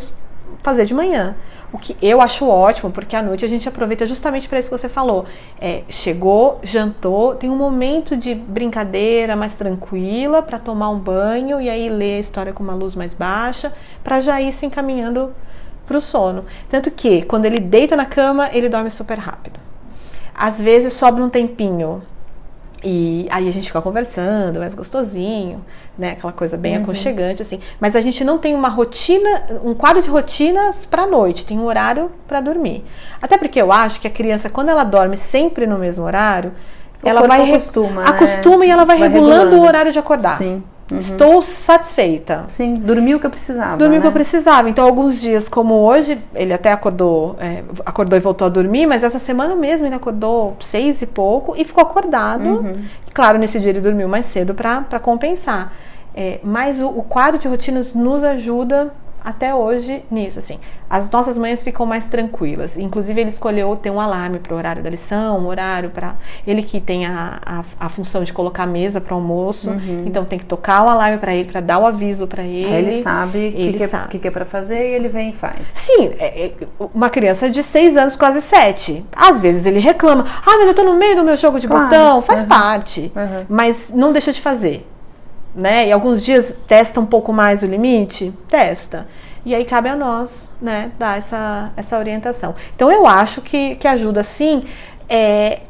fazer 0.58 0.84
de 0.84 0.94
manhã. 0.94 1.36
O 1.72 1.78
que 1.78 1.96
eu 2.00 2.20
acho 2.20 2.48
ótimo, 2.48 2.90
porque 2.90 3.14
à 3.14 3.22
noite 3.22 3.44
a 3.44 3.48
gente 3.48 3.68
aproveita 3.68 4.06
justamente 4.06 4.48
para 4.48 4.58
isso 4.58 4.70
que 4.70 4.78
você 4.78 4.88
falou. 4.88 5.26
É, 5.60 5.82
chegou, 5.88 6.58
jantou, 6.62 7.34
tem 7.34 7.50
um 7.50 7.56
momento 7.56 8.16
de 8.16 8.34
brincadeira 8.34 9.36
mais 9.36 9.54
tranquila 9.54 10.42
para 10.42 10.58
tomar 10.58 10.88
um 10.88 10.98
banho 10.98 11.60
e 11.60 11.68
aí 11.68 11.90
ler 11.90 12.16
a 12.16 12.20
história 12.20 12.52
com 12.52 12.62
uma 12.62 12.74
luz 12.74 12.94
mais 12.94 13.12
baixa, 13.12 13.72
para 14.02 14.20
já 14.20 14.40
ir 14.40 14.52
se 14.52 14.64
encaminhando 14.64 15.34
para 15.86 15.98
o 15.98 16.00
sono. 16.00 16.44
Tanto 16.68 16.90
que 16.90 17.22
quando 17.22 17.44
ele 17.44 17.60
deita 17.60 17.96
na 17.96 18.06
cama, 18.06 18.48
ele 18.52 18.68
dorme 18.68 18.90
super 18.90 19.18
rápido. 19.18 19.60
Às 20.34 20.60
vezes 20.60 20.92
sobra 20.92 21.22
um 21.22 21.28
tempinho 21.28 22.02
e 22.82 23.26
aí 23.30 23.48
a 23.48 23.52
gente 23.52 23.66
fica 23.66 23.82
conversando, 23.82 24.60
mais 24.60 24.74
gostosinho, 24.74 25.64
né? 25.98 26.12
Aquela 26.12 26.32
coisa 26.32 26.56
bem 26.56 26.76
uhum. 26.76 26.82
aconchegante, 26.82 27.42
assim. 27.42 27.60
Mas 27.80 27.96
a 27.96 28.00
gente 28.00 28.24
não 28.24 28.38
tem 28.38 28.54
uma 28.54 28.68
rotina, 28.68 29.46
um 29.64 29.74
quadro 29.74 30.00
de 30.00 30.08
rotinas 30.08 30.86
para 30.86 31.06
noite, 31.06 31.44
tem 31.44 31.58
um 31.58 31.64
horário 31.64 32.10
para 32.26 32.40
dormir. 32.40 32.84
Até 33.20 33.36
porque 33.36 33.60
eu 33.60 33.72
acho 33.72 34.00
que 34.00 34.06
a 34.06 34.10
criança, 34.10 34.48
quando 34.48 34.68
ela 34.68 34.84
dorme 34.84 35.16
sempre 35.16 35.66
no 35.66 35.78
mesmo 35.78 36.04
horário, 36.04 36.52
o 37.02 37.08
ela 37.08 37.26
vai 37.26 37.50
acostuma, 37.50 38.02
né? 38.02 38.10
acostuma 38.10 38.64
e 38.64 38.70
ela 38.70 38.84
vai, 38.84 38.98
vai 38.98 39.08
regulando, 39.08 39.34
regulando, 39.36 39.62
o 39.62 39.66
horário 39.66 39.92
de 39.92 39.98
acordar. 39.98 40.36
Sim. 40.36 40.62
Uhum. 40.90 40.98
Estou 40.98 41.42
satisfeita. 41.42 42.44
Sim, 42.48 42.76
dormiu 42.76 43.18
o 43.18 43.20
que 43.20 43.26
eu 43.26 43.30
precisava. 43.30 43.76
Dormiu 43.76 43.96
o 43.96 44.00
né? 44.00 44.02
que 44.02 44.06
eu 44.06 44.12
precisava. 44.12 44.70
Então, 44.70 44.86
alguns 44.86 45.20
dias, 45.20 45.48
como 45.48 45.74
hoje, 45.74 46.18
ele 46.34 46.52
até 46.52 46.72
acordou, 46.72 47.36
é, 47.38 47.62
acordou 47.84 48.16
e 48.16 48.20
voltou 48.20 48.46
a 48.46 48.48
dormir, 48.48 48.86
mas 48.86 49.04
essa 49.04 49.18
semana 49.18 49.54
mesmo 49.54 49.86
ele 49.86 49.94
acordou 49.94 50.56
seis 50.60 51.02
e 51.02 51.06
pouco 51.06 51.54
e 51.56 51.64
ficou 51.64 51.82
acordado. 51.82 52.48
Uhum. 52.48 52.76
Claro, 53.12 53.38
nesse 53.38 53.60
dia 53.60 53.70
ele 53.70 53.80
dormiu 53.80 54.08
mais 54.08 54.26
cedo 54.26 54.54
para 54.54 54.98
compensar. 55.00 55.72
É, 56.14 56.40
mas 56.42 56.80
o, 56.80 56.88
o 56.88 57.02
quadro 57.02 57.38
de 57.38 57.46
rotinas 57.46 57.94
nos 57.94 58.24
ajuda 58.24 58.92
até 59.28 59.54
hoje 59.54 60.02
nisso, 60.10 60.38
assim. 60.38 60.58
As 60.88 61.10
nossas 61.10 61.36
manhãs 61.36 61.62
ficam 61.62 61.84
mais 61.84 62.08
tranquilas. 62.08 62.78
Inclusive, 62.78 63.20
ele 63.20 63.28
escolheu 63.28 63.76
ter 63.76 63.90
um 63.90 64.00
alarme 64.00 64.38
para 64.38 64.54
o 64.54 64.56
horário 64.56 64.82
da 64.82 64.88
lição, 64.88 65.38
um 65.38 65.46
horário 65.48 65.90
para. 65.90 66.16
Ele 66.46 66.62
que 66.62 66.80
tem 66.80 67.04
a, 67.04 67.38
a, 67.44 67.64
a, 67.78 67.88
função 67.90 68.24
de 68.24 68.32
colocar 68.32 68.62
a 68.62 68.66
mesa 68.66 69.02
para 69.02 69.12
o 69.12 69.18
almoço, 69.18 69.68
uhum. 69.68 70.04
então 70.06 70.24
tem 70.24 70.38
que 70.38 70.46
tocar 70.46 70.82
o 70.82 70.88
alarme 70.88 71.18
para 71.18 71.34
ele, 71.34 71.52
para 71.52 71.60
dar 71.60 71.78
o 71.78 71.84
aviso 71.84 72.26
para 72.26 72.42
ele. 72.42 72.72
Aí 72.72 72.84
ele 72.86 73.02
sabe 73.02 73.48
o 73.48 73.52
que, 73.52 73.82
é, 73.82 73.88
que, 74.08 74.18
que 74.18 74.28
é 74.28 74.30
para 74.30 74.46
fazer 74.46 74.92
e 74.92 74.94
ele 74.94 75.10
vem 75.10 75.28
e 75.28 75.32
faz. 75.34 75.68
Sim, 75.68 76.10
é, 76.18 76.46
é, 76.46 76.52
uma 76.94 77.10
criança 77.10 77.50
de 77.50 77.62
seis 77.62 77.94
anos, 77.94 78.16
quase 78.16 78.40
sete. 78.40 79.04
Às 79.14 79.42
vezes 79.42 79.66
ele 79.66 79.80
reclama: 79.80 80.24
ah, 80.40 80.56
mas 80.56 80.64
eu 80.64 80.70
estou 80.70 80.86
no 80.86 80.94
meio 80.94 81.16
do 81.16 81.22
meu 81.22 81.36
jogo 81.36 81.60
de 81.60 81.68
claro. 81.68 81.84
botão. 81.84 82.22
Faz 82.22 82.42
uhum. 82.42 82.48
parte, 82.48 83.12
uhum. 83.14 83.44
mas 83.46 83.90
não 83.94 84.10
deixa 84.10 84.32
de 84.32 84.40
fazer 84.40 84.86
né? 85.58 85.88
E 85.88 85.92
alguns 85.92 86.24
dias 86.24 86.56
testa 86.66 87.00
um 87.00 87.06
pouco 87.06 87.32
mais 87.32 87.62
o 87.62 87.66
limite, 87.66 88.32
testa. 88.48 89.08
E 89.44 89.54
aí 89.54 89.64
cabe 89.64 89.88
a 89.88 89.96
nós, 89.96 90.52
né, 90.60 90.92
dar 90.98 91.18
essa, 91.18 91.72
essa 91.76 91.98
orientação. 91.98 92.54
Então 92.74 92.90
eu 92.90 93.06
acho 93.06 93.40
que, 93.40 93.74
que 93.74 93.88
ajuda 93.88 94.22
sim. 94.22 94.62
É... 95.08 95.62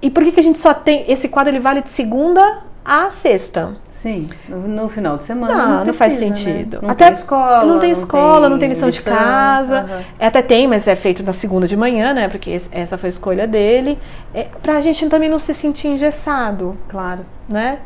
E 0.00 0.10
por 0.10 0.24
que, 0.24 0.32
que 0.32 0.40
a 0.40 0.42
gente 0.42 0.58
só 0.58 0.72
tem. 0.72 1.04
Esse 1.10 1.28
quadro 1.28 1.52
ele 1.52 1.60
vale 1.60 1.82
de 1.82 1.90
segunda 1.90 2.62
a 2.84 3.10
sexta. 3.10 3.76
Sim, 3.90 4.30
no, 4.48 4.88
final 4.88 5.18
de 5.18 5.26
semana. 5.26 5.52
Não, 5.52 5.58
não, 5.58 5.66
precisa, 5.66 5.84
não 5.86 5.92
faz 5.92 6.12
né? 6.14 6.18
sentido. 6.18 6.76
Né? 6.76 6.82
Não 6.82 6.90
Até 6.90 7.04
tem 7.06 7.12
escola. 7.12 7.64
Não 7.64 7.78
tem 7.78 7.90
escola, 7.90 8.32
não 8.32 8.40
tem, 8.40 8.50
não 8.50 8.58
tem 8.58 8.68
lição, 8.70 8.88
lição, 8.88 9.04
de 9.04 9.18
casa. 9.18 9.82
Uhum. 9.82 10.04
Até 10.26 10.40
tem, 10.40 10.66
mas 10.66 10.88
é 10.88 10.96
feito 10.96 11.22
na 11.22 11.32
segunda 11.34 11.66
de 11.66 11.76
manhã, 11.76 12.14
né? 12.14 12.28
Porque 12.28 12.58
essa 12.70 12.96
foi 12.96 13.08
a 13.08 13.10
escolha 13.10 13.46
dele. 13.46 13.98
É, 14.32 14.44
pra 14.62 14.80
gente 14.80 15.06
também 15.08 15.28
não 15.28 15.38
se 15.38 15.52
sentir 15.52 15.88
engessado. 15.88 16.78
Claro. 16.88 17.26
Né? 17.48 17.80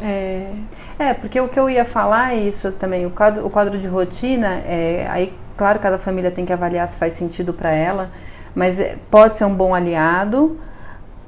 É... 0.00 0.50
é, 0.98 1.14
porque 1.14 1.40
o 1.40 1.48
que 1.48 1.58
eu 1.58 1.70
ia 1.70 1.84
falar 1.84 2.34
é 2.34 2.36
isso 2.36 2.72
também, 2.72 3.06
o 3.06 3.10
quadro, 3.10 3.46
o 3.46 3.50
quadro 3.50 3.78
de 3.78 3.86
rotina, 3.86 4.60
é, 4.66 5.06
aí, 5.08 5.32
claro, 5.56 5.78
cada 5.78 5.98
família 5.98 6.30
tem 6.30 6.44
que 6.44 6.52
avaliar 6.52 6.86
se 6.88 6.98
faz 6.98 7.12
sentido 7.12 7.52
para 7.52 7.72
ela, 7.72 8.10
mas 8.54 8.80
é, 8.80 8.96
pode 9.10 9.36
ser 9.36 9.44
um 9.44 9.54
bom 9.54 9.74
aliado 9.74 10.58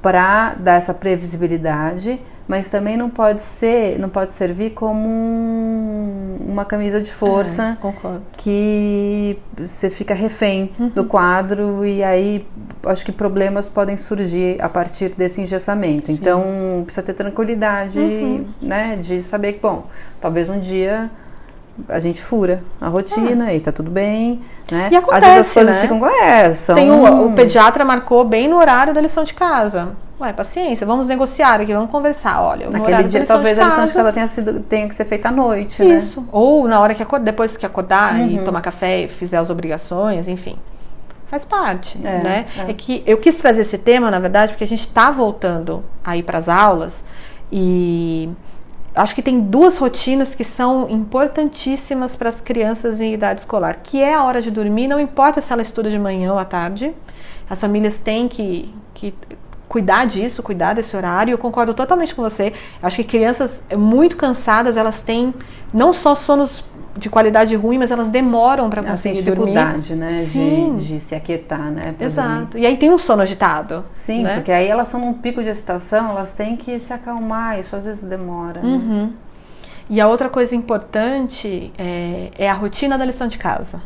para 0.01 0.53
dar 0.55 0.75
essa 0.75 0.93
previsibilidade, 0.93 2.19
mas 2.47 2.69
também 2.69 2.95
não 2.95 3.09
pode 3.09 3.41
ser, 3.41 3.99
não 3.99 4.09
pode 4.09 4.31
servir 4.31 4.71
como 4.71 5.07
um, 5.07 6.37
uma 6.47 6.63
camisa 6.63 7.01
de 7.01 7.11
força 7.11 7.77
é, 7.83 8.17
que 8.37 9.37
você 9.57 9.89
fica 9.89 10.13
refém 10.13 10.71
uhum. 10.79 10.89
do 10.89 11.05
quadro 11.05 11.85
e 11.85 12.03
aí 12.03 12.45
acho 12.85 13.03
que 13.03 13.11
problemas 13.11 13.67
podem 13.67 13.97
surgir 13.97 14.61
a 14.61 14.69
partir 14.69 15.09
desse 15.09 15.41
engessamento. 15.41 16.07
Sim. 16.07 16.13
Então 16.13 16.83
precisa 16.85 17.05
ter 17.05 17.13
tranquilidade, 17.13 17.99
uhum. 17.99 18.45
né, 18.61 18.97
de 19.01 19.21
saber 19.21 19.53
que 19.53 19.59
bom, 19.59 19.85
talvez 20.21 20.49
um 20.49 20.59
dia 20.59 21.11
a 21.87 21.99
gente 21.99 22.21
fura 22.21 22.63
a 22.81 22.87
rotina 22.87 23.51
é. 23.51 23.57
e 23.57 23.59
tá 23.59 23.71
tudo 23.71 23.91
bem, 23.91 24.41
né? 24.71 24.89
E 24.91 24.95
acontece, 24.95 25.25
Às 25.27 25.33
vezes 25.33 25.47
as 25.47 25.53
coisas 25.53 25.75
né? 25.75 25.81
ficam 25.81 26.07
é, 26.07 26.53
são... 26.53 26.75
Tem 26.75 26.91
o, 26.91 27.27
o 27.27 27.33
pediatra 27.33 27.85
marcou 27.85 28.27
bem 28.27 28.47
no 28.47 28.57
horário 28.57 28.93
da 28.93 29.01
lição 29.01 29.23
de 29.23 29.33
casa. 29.33 29.95
Ué, 30.19 30.33
paciência, 30.33 30.87
vamos 30.87 31.07
negociar 31.07 31.61
aqui, 31.61 31.71
vamos 31.71 31.91
conversar. 31.91 32.41
Olha, 32.41 32.71
naquele 32.71 33.03
dia 33.03 33.23
talvez 33.25 33.57
a 33.59 33.65
lição 33.65 33.85
de 33.85 33.93
casa 33.93 34.13
tenha, 34.13 34.27
sido, 34.27 34.59
tenha 34.61 34.87
que 34.89 34.95
ser 34.95 35.05
feita 35.05 35.29
à 35.29 35.31
noite, 35.31 35.83
né? 35.83 35.95
Isso. 35.95 36.21
Né? 36.21 36.27
Ou 36.31 36.67
na 36.67 36.79
hora 36.79 36.95
que 36.95 37.03
acordar, 37.03 37.25
depois 37.25 37.55
que 37.55 37.65
acordar 37.65 38.15
uhum. 38.15 38.27
e 38.27 38.39
tomar 38.43 38.61
café 38.61 39.01
e 39.01 39.07
fizer 39.07 39.37
as 39.37 39.51
obrigações, 39.51 40.27
enfim. 40.27 40.57
faz 41.27 41.45
parte, 41.45 41.99
é, 42.03 42.23
né? 42.23 42.45
É. 42.57 42.71
é. 42.71 42.73
que 42.73 43.03
eu 43.05 43.17
quis 43.19 43.37
trazer 43.37 43.61
esse 43.61 43.77
tema, 43.77 44.09
na 44.09 44.17
verdade, 44.19 44.53
porque 44.53 44.63
a 44.63 44.67
gente 44.67 44.81
está 44.81 45.11
voltando 45.11 45.83
aí 46.03 46.23
para 46.23 46.39
as 46.39 46.49
aulas 46.49 47.05
e 47.51 48.27
acho 48.97 49.13
que 49.15 49.21
tem 49.21 49.39
duas 49.39 49.77
rotinas 49.77 50.33
que 50.33 50.43
são 50.43 50.89
importantíssimas 50.89 52.15
para 52.15 52.29
as 52.29 52.41
crianças 52.41 52.99
em 52.99 53.13
idade 53.13 53.41
escolar, 53.41 53.79
que 53.83 54.01
é 54.01 54.15
a 54.15 54.23
hora 54.23 54.41
de 54.41 54.49
dormir, 54.51 54.87
não 54.87 54.99
importa 54.99 55.39
se 55.39 55.53
ela 55.53 55.61
estuda 55.61 55.89
de 55.89 55.99
manhã 55.99 56.33
ou 56.33 56.39
à 56.39 56.45
tarde, 56.45 56.93
as 57.49 57.61
famílias 57.61 57.99
têm 57.99 58.27
que, 58.27 58.73
que 58.93 59.13
cuidar 59.67 60.05
disso, 60.05 60.41
cuidar 60.41 60.73
desse 60.73 60.95
horário. 60.95 61.31
Eu 61.31 61.37
concordo 61.37 61.73
totalmente 61.73 62.15
com 62.15 62.21
você. 62.21 62.53
Acho 62.81 62.97
que 62.97 63.03
crianças 63.03 63.63
muito 63.75 64.15
cansadas, 64.15 64.77
elas 64.77 65.01
têm 65.01 65.33
não 65.73 65.91
só 65.93 66.15
sonos 66.15 66.63
de 66.97 67.09
qualidade 67.09 67.55
ruim, 67.55 67.77
mas 67.77 67.91
elas 67.91 68.09
demoram 68.09 68.69
para 68.69 68.81
conseguir 68.81 69.21
dormir. 69.21 69.51
dificuldade, 69.51 69.95
né? 69.95 70.17
Sim. 70.17 70.77
De, 70.79 70.95
de, 70.95 70.99
se 70.99 71.13
aquietar, 71.13 71.71
né? 71.71 71.93
Exato. 71.99 72.51
Dormir. 72.51 72.63
E 72.63 72.65
aí 72.65 72.77
tem 72.77 72.91
um 72.91 72.97
sono 72.97 73.21
agitado. 73.21 73.85
Sim, 73.93 74.23
né? 74.23 74.35
porque 74.35 74.51
aí 74.51 74.67
elas 74.67 74.87
são 74.87 74.99
num 74.99 75.13
pico 75.13 75.43
de 75.43 75.49
excitação, 75.49 76.09
elas 76.11 76.33
têm 76.33 76.57
que 76.57 76.79
se 76.79 76.91
acalmar. 76.91 77.59
Isso 77.59 77.75
às 77.75 77.85
vezes 77.85 78.03
demora. 78.03 78.61
Né? 78.61 78.67
Uhum. 78.67 79.03
Né? 79.03 79.09
E 79.89 80.01
a 80.01 80.07
outra 80.07 80.27
coisa 80.27 80.55
importante 80.55 81.71
é, 81.77 82.31
é 82.37 82.49
a 82.49 82.53
rotina 82.53 82.97
da 82.97 83.05
lição 83.05 83.27
de 83.27 83.37
casa, 83.37 83.81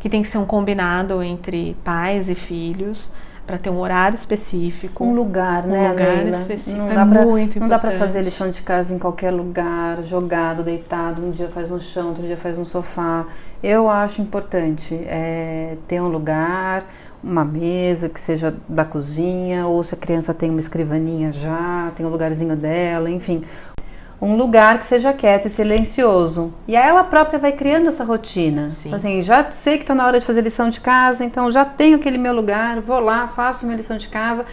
que 0.00 0.08
tem 0.08 0.22
que 0.22 0.28
ser 0.28 0.38
um 0.38 0.46
combinado 0.46 1.22
entre 1.22 1.76
pais 1.84 2.28
e 2.30 2.34
filhos 2.34 3.12
para 3.46 3.58
ter 3.58 3.70
um 3.70 3.78
horário 3.78 4.14
específico. 4.14 5.04
Um 5.04 5.14
lugar, 5.14 5.64
né? 5.64 5.88
Um 5.88 5.90
lugar 5.90 6.16
Leila? 6.16 6.30
específico. 6.38 6.82
Não 6.82 6.90
é 6.90 6.94
dá 6.94 7.06
pra, 7.06 7.24
muito 7.24 7.60
Não 7.60 7.68
dá 7.68 7.78
para 7.78 7.92
fazer 7.92 8.22
lição 8.22 8.50
de 8.50 8.62
casa 8.62 8.94
em 8.94 8.98
qualquer 8.98 9.30
lugar, 9.30 10.02
jogado, 10.02 10.62
deitado. 10.62 11.24
Um 11.24 11.30
dia 11.30 11.48
faz 11.48 11.70
no 11.70 11.80
chão, 11.80 12.08
outro 12.08 12.22
dia 12.22 12.36
faz 12.36 12.58
no 12.58 12.64
sofá. 12.64 13.26
Eu 13.62 13.88
acho 13.88 14.20
importante 14.22 14.94
é, 15.06 15.76
ter 15.86 16.00
um 16.00 16.08
lugar, 16.08 16.84
uma 17.22 17.44
mesa 17.44 18.08
que 18.08 18.20
seja 18.20 18.54
da 18.68 18.84
cozinha, 18.84 19.66
ou 19.66 19.82
se 19.84 19.94
a 19.94 19.98
criança 19.98 20.34
tem 20.34 20.50
uma 20.50 20.58
escrivaninha 20.58 21.30
já, 21.32 21.90
tem 21.96 22.04
um 22.04 22.08
lugarzinho 22.08 22.56
dela, 22.56 23.08
enfim, 23.08 23.44
um 24.22 24.36
lugar 24.36 24.78
que 24.78 24.86
seja 24.86 25.12
quieto 25.12 25.46
e 25.46 25.50
silencioso. 25.50 26.54
E 26.68 26.76
aí 26.76 26.88
ela 26.88 27.02
própria 27.02 27.40
vai 27.40 27.50
criando 27.50 27.88
essa 27.88 28.04
rotina. 28.04 28.70
Sim. 28.70 28.94
Assim, 28.94 29.20
já 29.20 29.50
sei 29.50 29.78
que 29.78 29.82
está 29.82 29.96
na 29.96 30.06
hora 30.06 30.20
de 30.20 30.24
fazer 30.24 30.42
lição 30.42 30.70
de 30.70 30.80
casa, 30.80 31.24
então 31.24 31.50
já 31.50 31.64
tenho 31.64 31.96
aquele 31.96 32.16
meu 32.16 32.32
lugar, 32.32 32.80
vou 32.80 33.00
lá, 33.00 33.26
faço 33.26 33.66
minha 33.66 33.76
lição 33.76 33.96
de 33.96 34.06
casa. 34.06 34.46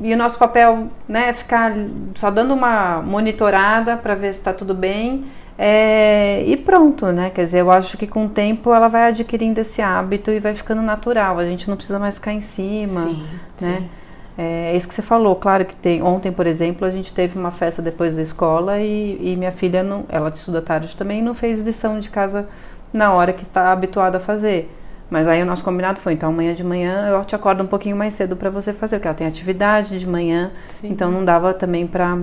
E 0.00 0.14
o 0.14 0.16
nosso 0.16 0.38
papel 0.38 0.88
né, 1.08 1.30
é 1.30 1.32
ficar 1.32 1.72
só 2.14 2.30
dando 2.30 2.54
uma 2.54 3.02
monitorada 3.02 3.96
para 3.96 4.14
ver 4.14 4.32
se 4.32 4.38
está 4.38 4.52
tudo 4.52 4.72
bem. 4.72 5.24
É, 5.58 6.44
e 6.46 6.56
pronto, 6.56 7.06
né? 7.06 7.30
Quer 7.30 7.44
dizer, 7.44 7.60
eu 7.60 7.70
acho 7.72 7.98
que 7.98 8.06
com 8.06 8.26
o 8.26 8.28
tempo 8.28 8.72
ela 8.72 8.86
vai 8.86 9.08
adquirindo 9.08 9.60
esse 9.60 9.82
hábito 9.82 10.30
e 10.30 10.38
vai 10.38 10.54
ficando 10.54 10.80
natural. 10.80 11.40
A 11.40 11.44
gente 11.44 11.68
não 11.68 11.76
precisa 11.76 11.98
mais 11.98 12.16
ficar 12.16 12.32
em 12.32 12.40
cima, 12.40 13.00
sim, 13.02 13.26
né? 13.60 13.78
Sim. 13.78 13.88
É, 14.36 14.72
é 14.72 14.76
isso 14.76 14.86
que 14.86 14.94
você 14.94 15.02
falou, 15.02 15.36
claro 15.36 15.64
que 15.64 15.74
tem. 15.74 16.02
Ontem, 16.02 16.30
por 16.30 16.46
exemplo, 16.46 16.86
a 16.86 16.90
gente 16.90 17.12
teve 17.12 17.38
uma 17.38 17.50
festa 17.50 17.80
depois 17.80 18.14
da 18.14 18.22
escola 18.22 18.78
e, 18.80 19.32
e 19.32 19.36
minha 19.36 19.52
filha 19.52 19.82
não, 19.82 20.04
ela 20.08 20.28
estuda 20.28 20.60
tarde 20.60 20.96
também, 20.96 21.22
não 21.22 21.34
fez 21.34 21.60
lição 21.60 21.98
de 22.00 22.10
casa 22.10 22.48
na 22.92 23.12
hora 23.12 23.32
que 23.32 23.42
está 23.42 23.72
habituada 23.72 24.18
a 24.18 24.20
fazer. 24.20 24.70
Mas 25.08 25.28
aí 25.28 25.40
o 25.40 25.46
nosso 25.46 25.64
combinado 25.64 26.00
foi, 26.00 26.14
então 26.14 26.30
amanhã 26.30 26.52
de 26.52 26.64
manhã 26.64 27.06
eu 27.08 27.24
te 27.24 27.34
acordo 27.34 27.62
um 27.62 27.66
pouquinho 27.66 27.96
mais 27.96 28.14
cedo 28.14 28.34
para 28.34 28.50
você 28.50 28.72
fazer, 28.72 28.96
porque 28.96 29.06
ela 29.06 29.16
tem 29.16 29.26
atividade 29.26 29.98
de 29.98 30.06
manhã, 30.06 30.50
Sim. 30.80 30.88
então 30.88 31.10
não 31.10 31.24
dava 31.24 31.54
também 31.54 31.86
para 31.86 32.18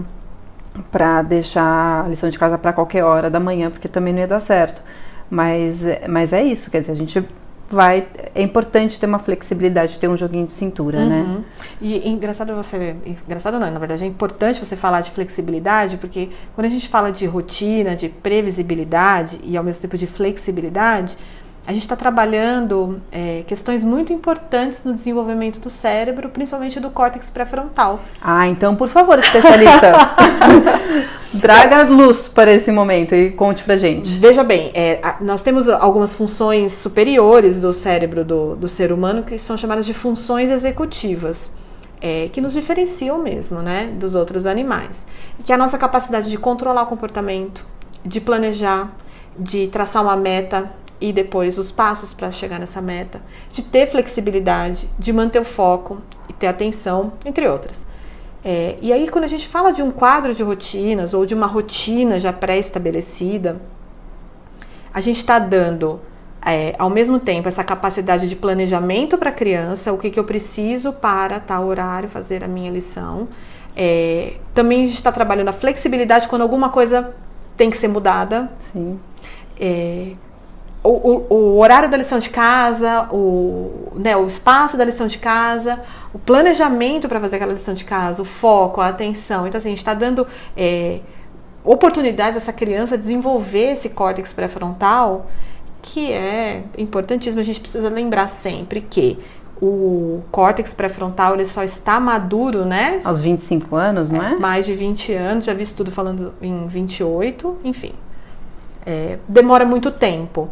para 0.91 1.22
deixar 1.22 2.03
a 2.03 2.08
lição 2.08 2.29
de 2.29 2.38
casa 2.38 2.58
para 2.58 2.74
qualquer 2.74 3.03
hora 3.03 3.29
da 3.29 3.39
manhã, 3.39 3.70
porque 3.70 3.88
também 3.88 4.12
não 4.12 4.22
ia 4.22 4.27
dar 4.27 4.39
certo. 4.39 4.82
Mas, 5.29 5.84
mas 6.10 6.34
é 6.34 6.43
isso, 6.43 6.72
quer 6.72 6.79
dizer, 6.79 6.93
a 6.93 6.96
gente 6.96 7.24
vai 7.74 8.08
é 8.36 8.42
importante 8.42 9.00
ter 9.00 9.06
uma 9.06 9.20
flexibilidade, 9.20 10.00
ter 10.00 10.08
um 10.08 10.15
joguinho 10.15 10.46
de 10.46 10.53
cintura, 10.53 11.06
né? 11.06 11.22
uhum. 11.22 11.34
né? 11.36 11.44
E 11.82 12.10
engraçado 12.10 12.56
você, 12.56 12.96
engraçado 13.25 13.60
não, 13.60 13.70
na 13.70 13.80
verdade 13.80 14.03
é 14.03 14.08
importante 14.08 14.63
você 14.63 14.75
falar 14.75 15.01
de 15.01 15.12
flexibilidade, 15.12 15.98
porque 15.98 16.30
quando 16.56 16.68
a 16.68 16.70
gente 16.70 16.88
fala 16.88 17.12
de 17.12 17.25
rotina, 17.25 17.96
de 17.96 18.10
previsibilidade 18.10 19.39
e 19.44 19.58
ao 19.58 19.63
mesmo 19.63 19.82
tempo 19.82 19.98
de 19.98 20.08
flexibilidade, 20.08 21.18
a 21.65 21.72
gente 21.72 21.84
está 21.84 21.96
trabalhando 21.96 23.01
é, 23.10 23.43
questões 23.48 23.84
muito 23.84 24.12
importantes 24.12 24.84
no 24.84 24.91
desenvolvimento 24.91 25.60
do 25.60 25.69
cérebro, 25.69 26.28
principalmente 26.30 26.78
do 26.80 26.89
córtex 26.89 27.30
pré-frontal. 27.30 28.02
Ah, 28.21 28.47
então, 28.47 28.76
por 28.76 28.89
favor, 28.89 29.17
especialista, 29.17 29.93
traga 31.39 31.84
luz 31.84 32.28
para 32.28 32.52
esse 32.52 32.69
momento 32.69 33.15
e 33.15 33.32
conte 33.32 33.63
pra 33.63 33.78
gente. 33.78 34.10
Veja 34.19 34.43
bem, 34.43 34.71
é, 34.73 34.99
nós 35.21 35.41
temos 35.41 35.69
algumas 35.69 36.13
funções 36.13 36.73
superiores 36.73 37.62
do 37.62 37.71
cérebro 37.71 38.26
do, 38.26 38.56
do 38.58 38.67
ser 38.67 38.91
humano 38.91 39.23
que 39.23 39.39
são 39.39 39.58
chamadas 39.58 39.86
de 39.86 39.93
funções 39.93 40.52
executivas. 40.52 41.52
É, 42.06 42.28
que 42.34 42.41
nos 42.41 42.52
diferenciam 42.52 43.17
mesmo, 43.17 43.62
né, 43.62 43.89
dos 43.95 44.13
outros 44.13 44.45
animais. 44.45 45.08
Que 45.45 45.54
é 45.54 45.56
a 45.56 45.58
nossa 45.58 45.78
capacidade 45.78 46.30
de 46.30 46.38
controlar 46.38 46.84
o 46.84 46.88
comportamento, 46.88 47.65
de 48.04 48.19
planejar, 48.19 48.91
de 49.39 49.67
traçar 49.67 50.04
uma 50.04 50.17
meta, 50.17 50.69
e 51.04 51.12
depois 51.12 51.58
os 51.58 51.70
passos 51.70 52.13
para 52.13 52.32
chegar 52.32 52.58
nessa 52.58 52.82
meta, 52.82 53.22
de 53.52 53.62
ter 53.62 53.88
flexibilidade, 53.88 54.89
de 54.98 55.12
manter 55.12 55.39
o 55.39 55.44
foco 55.44 56.02
e 56.30 56.34
ter 56.34 56.48
atenção, 56.48 57.12
entre 57.26 57.46
outras. 57.46 57.86
É, 58.42 58.78
e 58.82 58.94
aí, 58.94 59.10
quando 59.10 59.26
a 59.26 59.28
gente 59.28 59.46
fala 59.46 59.74
de 59.74 59.82
um 59.82 59.92
quadro 59.92 60.34
de 60.34 60.42
rotinas 60.42 61.13
ou 61.13 61.26
de 61.26 61.34
uma 61.34 61.46
rotina 61.46 62.18
já 62.22 62.32
pré-estabelecida, 62.32 63.62
a 64.94 65.02
gente 65.02 65.18
está 65.18 65.39
dando 65.39 66.00
é, 66.42 66.74
ao 66.80 66.89
mesmo 66.89 67.20
tempo 67.20 67.50
essa 67.50 67.66
capacidade 67.66 68.30
de 68.30 68.36
planejamento 68.38 69.18
para 69.18 69.30
a 69.30 69.34
criança, 69.34 69.92
o 69.92 69.98
que, 69.98 70.10
que 70.10 70.18
eu 70.18 70.24
preciso 70.24 70.94
para 70.94 71.38
tal 71.38 71.66
horário 71.66 72.08
fazer 72.08 72.46
a 72.46 72.48
minha 72.48 72.72
lição. 72.72 73.28
É, 73.76 74.36
também 74.54 74.86
a 74.86 74.88
gente 74.88 74.96
está 74.96 75.12
trabalhando 75.12 75.50
a 75.50 75.54
flexibilidade 75.54 76.30
quando 76.30 76.44
alguma 76.44 76.70
coisa 76.70 77.13
tem 77.58 77.70
que 77.70 77.78
ser 77.78 77.89
mudada. 77.89 78.50
Sim. 78.60 78.98
É, 79.60 80.13
o, 80.84 80.89
o, 80.89 81.34
o, 81.34 81.60
horário 81.60 81.89
da 81.89 81.96
lição 81.96 82.19
de 82.19 82.30
casa, 82.30 83.08
o, 83.12 83.93
né, 83.96 84.17
o 84.17 84.28
espaço 84.28 84.76
da 84.76 84.84
lição 84.84 85.08
de 85.08 85.17
casa, 85.17 85.82
o 86.13 86.19
planejamento 86.19 87.08
para 87.08 87.22
fazer 87.22 87.38
aquela 87.38 87.54
lição 87.54 87.74
de 87.74 87.86
casa, 87.86 88.22
o 88.22 88.26
foco, 88.26 88.82
a 88.82 88.89
atenção. 88.89 89.48
Então, 89.48 89.58
assim, 89.58 89.69
a 89.69 89.72
gente 89.72 89.80
está 89.80 89.93
dando 89.93 90.28
é, 90.58 91.00
oportunidades 91.63 92.36
a 92.36 92.38
essa 92.38 92.52
criança 92.52 92.98
desenvolver 92.98 93.72
esse 93.72 93.89
córtex 93.89 94.34
pré-frontal, 94.34 95.28
que 95.82 96.12
é 96.12 96.63
importantíssimo. 96.78 97.39
A 97.39 97.46
gente 97.46 97.62
precisa 97.62 97.89
lembrar 97.89 98.28
sempre 98.28 98.82
que 98.82 99.17
o 99.62 100.22
córtex 100.32 100.74
pré-frontal 100.74 101.36
ele 101.36 101.46
só 101.46 101.63
está 101.63 101.98
maduro, 101.98 102.65
né? 102.65 103.00
Aos 103.06 103.22
25 103.22 103.76
anos, 103.78 104.12
não 104.12 104.22
é? 104.22 104.34
é? 104.34 104.36
Mais 104.36 104.65
de 104.65 104.74
20 104.74 105.13
anos, 105.13 105.46
já 105.46 105.54
vi 105.54 105.63
estudo 105.63 105.91
falando 105.91 106.34
em 106.41 106.67
28, 106.67 107.60
enfim. 107.63 107.93
É, 108.86 109.17
demora 109.28 109.65
muito 109.65 109.91
tempo. 109.91 110.50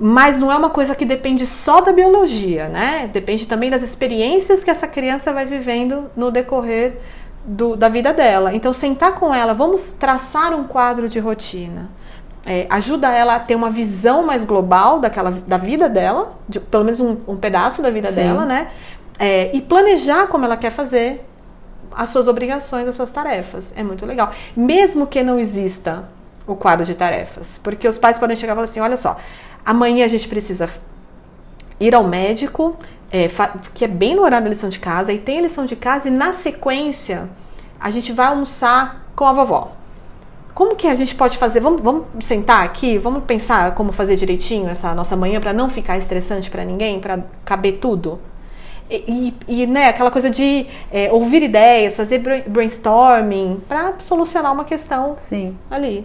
Mas 0.00 0.38
não 0.38 0.50
é 0.52 0.56
uma 0.56 0.70
coisa 0.70 0.94
que 0.94 1.04
depende 1.04 1.46
só 1.46 1.80
da 1.80 1.92
biologia, 1.92 2.68
né? 2.68 3.10
Depende 3.12 3.46
também 3.46 3.68
das 3.68 3.82
experiências 3.82 4.62
que 4.62 4.70
essa 4.70 4.86
criança 4.86 5.32
vai 5.32 5.44
vivendo 5.44 6.10
no 6.16 6.30
decorrer 6.30 6.98
do, 7.44 7.74
da 7.76 7.88
vida 7.88 8.12
dela. 8.12 8.54
Então, 8.54 8.72
sentar 8.72 9.14
com 9.14 9.34
ela, 9.34 9.54
vamos 9.54 9.92
traçar 9.92 10.54
um 10.54 10.64
quadro 10.64 11.08
de 11.08 11.18
rotina. 11.18 11.90
É, 12.46 12.66
ajuda 12.70 13.10
ela 13.10 13.34
a 13.34 13.40
ter 13.40 13.56
uma 13.56 13.70
visão 13.70 14.24
mais 14.24 14.44
global 14.44 15.00
daquela, 15.00 15.30
da 15.30 15.56
vida 15.56 15.88
dela, 15.88 16.32
de, 16.48 16.60
pelo 16.60 16.84
menos 16.84 17.00
um, 17.00 17.16
um, 17.26 17.36
pedaço 17.36 17.82
da 17.82 17.90
vida 17.90 18.08
Sim. 18.08 18.16
dela, 18.16 18.44
né? 18.44 18.68
É, 19.18 19.50
e 19.54 19.60
planejar 19.60 20.28
como 20.28 20.44
ela 20.44 20.56
quer 20.56 20.70
fazer 20.70 21.24
as 21.94 22.10
suas 22.10 22.28
obrigações, 22.28 22.86
as 22.86 22.94
suas 22.94 23.10
tarefas. 23.10 23.72
É 23.76 23.82
muito 23.82 24.06
legal. 24.06 24.32
Mesmo 24.56 25.06
que 25.06 25.22
não 25.22 25.38
exista 25.38 26.04
o 26.48 26.56
quadro 26.56 26.84
de 26.84 26.94
tarefas. 26.94 27.60
Porque 27.62 27.86
os 27.86 27.98
pais 27.98 28.18
podem 28.18 28.36
chegar 28.36 28.54
e 28.54 28.56
falar 28.56 28.68
assim: 28.68 28.80
olha 28.80 28.96
só, 28.96 29.16
amanhã 29.64 30.04
a 30.04 30.08
gente 30.08 30.26
precisa 30.26 30.68
ir 31.78 31.94
ao 31.94 32.04
médico, 32.04 32.76
é, 33.12 33.28
que 33.74 33.84
é 33.84 33.88
bem 33.88 34.16
no 34.16 34.22
horário 34.22 34.44
da 34.44 34.50
lição 34.50 34.68
de 34.68 34.78
casa, 34.78 35.12
e 35.12 35.18
tem 35.18 35.38
a 35.38 35.42
lição 35.42 35.66
de 35.66 35.76
casa, 35.76 36.08
e 36.08 36.10
na 36.10 36.32
sequência 36.32 37.28
a 37.78 37.90
gente 37.90 38.12
vai 38.12 38.26
almoçar 38.26 39.06
com 39.14 39.24
a 39.24 39.32
vovó. 39.32 39.72
Como 40.54 40.74
que 40.74 40.88
a 40.88 40.94
gente 40.96 41.14
pode 41.14 41.38
fazer? 41.38 41.60
Vamos, 41.60 41.80
vamos 41.80 42.06
sentar 42.20 42.64
aqui, 42.64 42.98
vamos 42.98 43.22
pensar 43.22 43.76
como 43.76 43.92
fazer 43.92 44.16
direitinho 44.16 44.68
essa 44.68 44.92
nossa 44.92 45.14
manhã 45.14 45.40
para 45.40 45.52
não 45.52 45.70
ficar 45.70 45.96
estressante 45.96 46.50
para 46.50 46.64
ninguém, 46.64 46.98
para 46.98 47.20
caber 47.44 47.78
tudo. 47.78 48.18
E, 48.90 49.34
e, 49.46 49.62
e, 49.62 49.66
né, 49.66 49.88
aquela 49.88 50.10
coisa 50.10 50.30
de 50.30 50.66
é, 50.90 51.12
ouvir 51.12 51.42
ideias, 51.42 51.96
fazer 51.96 52.44
brainstorming 52.46 53.60
para 53.68 54.00
solucionar 54.00 54.52
uma 54.52 54.64
questão 54.64 55.14
Sim. 55.16 55.56
ali. 55.70 56.04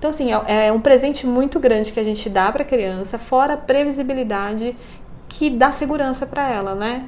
Então, 0.00 0.08
assim, 0.08 0.32
é, 0.32 0.68
é 0.68 0.72
um 0.72 0.80
presente 0.80 1.26
muito 1.26 1.60
grande 1.60 1.92
que 1.92 2.00
a 2.00 2.04
gente 2.04 2.30
dá 2.30 2.50
para 2.50 2.62
a 2.62 2.64
criança, 2.64 3.18
fora 3.18 3.52
a 3.52 3.56
previsibilidade 3.58 4.74
que 5.28 5.50
dá 5.50 5.72
segurança 5.72 6.24
para 6.24 6.50
ela, 6.50 6.74
né? 6.74 7.04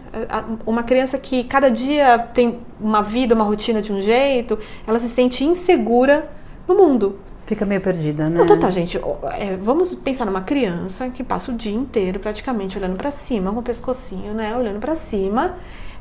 Uma 0.66 0.82
criança 0.82 1.16
que 1.18 1.42
cada 1.44 1.70
dia 1.70 2.18
tem 2.18 2.60
uma 2.78 3.02
vida, 3.02 3.34
uma 3.34 3.44
rotina 3.44 3.80
de 3.80 3.94
um 3.94 4.00
jeito, 4.00 4.58
ela 4.86 4.98
se 4.98 5.08
sente 5.08 5.42
insegura 5.42 6.30
no 6.68 6.74
mundo. 6.74 7.18
Fica 7.46 7.64
meio 7.64 7.80
perdida, 7.80 8.28
né? 8.28 8.38
Não, 8.38 8.46
total, 8.46 8.70
gente. 8.70 9.00
É, 9.38 9.56
vamos 9.56 9.94
pensar 9.94 10.26
numa 10.26 10.42
criança 10.42 11.08
que 11.08 11.24
passa 11.24 11.50
o 11.50 11.54
dia 11.54 11.74
inteiro 11.74 12.20
praticamente 12.20 12.76
olhando 12.76 12.96
para 12.96 13.10
cima, 13.10 13.50
com 13.50 13.60
o 13.60 13.62
pescocinho, 13.62 14.34
né? 14.34 14.54
Olhando 14.54 14.78
para 14.78 14.94
cima. 14.94 15.56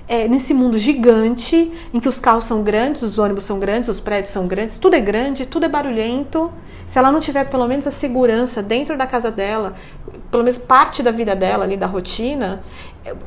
É, 0.08 0.28
nesse 0.28 0.54
mundo 0.54 0.78
gigante, 0.78 1.72
em 1.94 2.00
que 2.00 2.10
os 2.10 2.20
carros 2.20 2.44
são 2.44 2.64
grandes, 2.64 3.02
os 3.02 3.18
ônibus 3.18 3.44
são 3.44 3.60
grandes, 3.60 3.88
os 3.88 4.00
prédios 4.00 4.32
são 4.32 4.48
grandes, 4.48 4.78
tudo 4.78 4.96
é 4.96 5.00
grande, 5.00 5.46
tudo 5.46 5.66
é 5.66 5.70
barulhento. 5.70 6.52
Se 6.88 7.00
ela 7.00 7.10
não 7.12 7.22
tiver 7.22 7.46
pelo 7.46 7.66
menos 7.68 7.88
a 7.88 7.92
segurança 7.92 8.62
dentro 8.62 8.98
da 8.98 9.08
casa 9.08 9.32
dela, 9.32 9.76
pelo 10.30 10.44
menos 10.44 10.58
parte 10.58 11.02
da 11.02 11.12
vida 11.12 11.34
dela 11.34 11.64
ali, 11.64 11.78
da 11.78 11.88
rotina, 11.88 12.62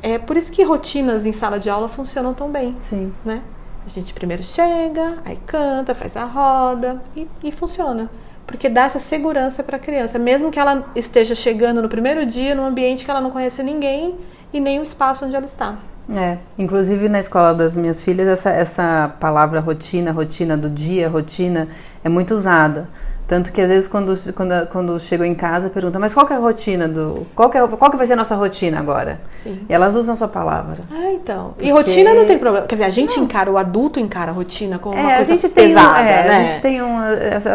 é, 0.02 0.14
é 0.14 0.18
por 0.18 0.36
isso 0.36 0.52
que 0.52 0.62
rotinas 0.62 1.24
em 1.24 1.32
sala 1.32 1.58
de 1.58 1.70
aula 1.70 1.88
funcionam 1.88 2.34
tão 2.34 2.50
bem. 2.50 2.76
Sim. 2.82 3.12
Né? 3.24 3.40
A 3.86 3.88
gente 3.88 4.12
primeiro 4.14 4.42
chega, 4.42 5.18
aí 5.24 5.38
canta, 5.46 5.94
faz 5.94 6.16
a 6.16 6.24
roda 6.24 7.02
e, 7.16 7.28
e 7.42 7.52
funciona. 7.52 8.10
Porque 8.46 8.68
dá 8.68 8.84
essa 8.84 8.98
segurança 8.98 9.62
para 9.62 9.76
a 9.76 9.80
criança, 9.80 10.18
mesmo 10.18 10.50
que 10.50 10.58
ela 10.58 10.86
esteja 10.94 11.34
chegando 11.34 11.80
no 11.80 11.88
primeiro 11.88 12.26
dia 12.26 12.54
num 12.54 12.64
ambiente 12.64 13.04
que 13.04 13.10
ela 13.10 13.20
não 13.20 13.30
conhece 13.30 13.62
ninguém 13.62 14.14
e 14.52 14.60
nem 14.60 14.78
o 14.78 14.82
espaço 14.82 15.24
onde 15.24 15.34
ela 15.34 15.46
está. 15.46 15.76
É, 16.12 16.38
inclusive 16.58 17.08
na 17.08 17.18
escola 17.18 17.54
das 17.54 17.76
minhas 17.76 18.02
filhas, 18.02 18.26
essa, 18.26 18.50
essa 18.50 19.14
palavra 19.18 19.60
rotina, 19.60 20.12
rotina 20.12 20.56
do 20.56 20.68
dia, 20.68 21.08
rotina, 21.08 21.68
é 22.02 22.08
muito 22.08 22.34
usada. 22.34 22.88
Tanto 23.26 23.52
que 23.52 23.60
às 23.60 23.68
vezes 23.68 23.88
quando, 23.88 24.14
quando, 24.34 24.66
quando 24.68 25.00
chegam 25.00 25.24
em 25.24 25.34
casa 25.34 25.70
perguntam, 25.70 25.98
mas 25.98 26.12
qual 26.12 26.26
que 26.26 26.34
é 26.34 26.36
a 26.36 26.38
rotina 26.38 26.86
do. 26.86 27.26
Qual 27.34 27.48
que, 27.48 27.56
é, 27.56 27.66
qual 27.66 27.90
que 27.90 27.96
vai 27.96 28.06
ser 28.06 28.12
a 28.12 28.16
nossa 28.16 28.34
rotina 28.34 28.78
agora? 28.78 29.18
Sim. 29.32 29.64
E 29.66 29.72
elas 29.72 29.96
usam 29.96 30.12
essa 30.12 30.28
palavra. 30.28 30.82
Ah, 30.92 31.10
então. 31.10 31.54
Porque... 31.54 31.66
E 31.66 31.70
rotina 31.70 32.12
não 32.12 32.26
tem 32.26 32.38
problema. 32.38 32.66
Quer 32.66 32.74
dizer, 32.74 32.84
a 32.84 32.90
gente 32.90 33.16
não. 33.16 33.24
encara, 33.24 33.50
o 33.50 33.56
adulto 33.56 33.98
encara 33.98 34.30
a 34.30 34.34
rotina 34.34 34.78
como 34.78 34.98
é, 34.98 35.00
uma 35.00 35.16
coisa 35.16 35.48
pesada, 35.48 36.04
tem, 36.04 36.12
é, 36.12 36.28
né? 36.28 36.36
A 36.36 36.44
gente 36.44 36.60
tem 36.60 36.82
um. 36.82 36.98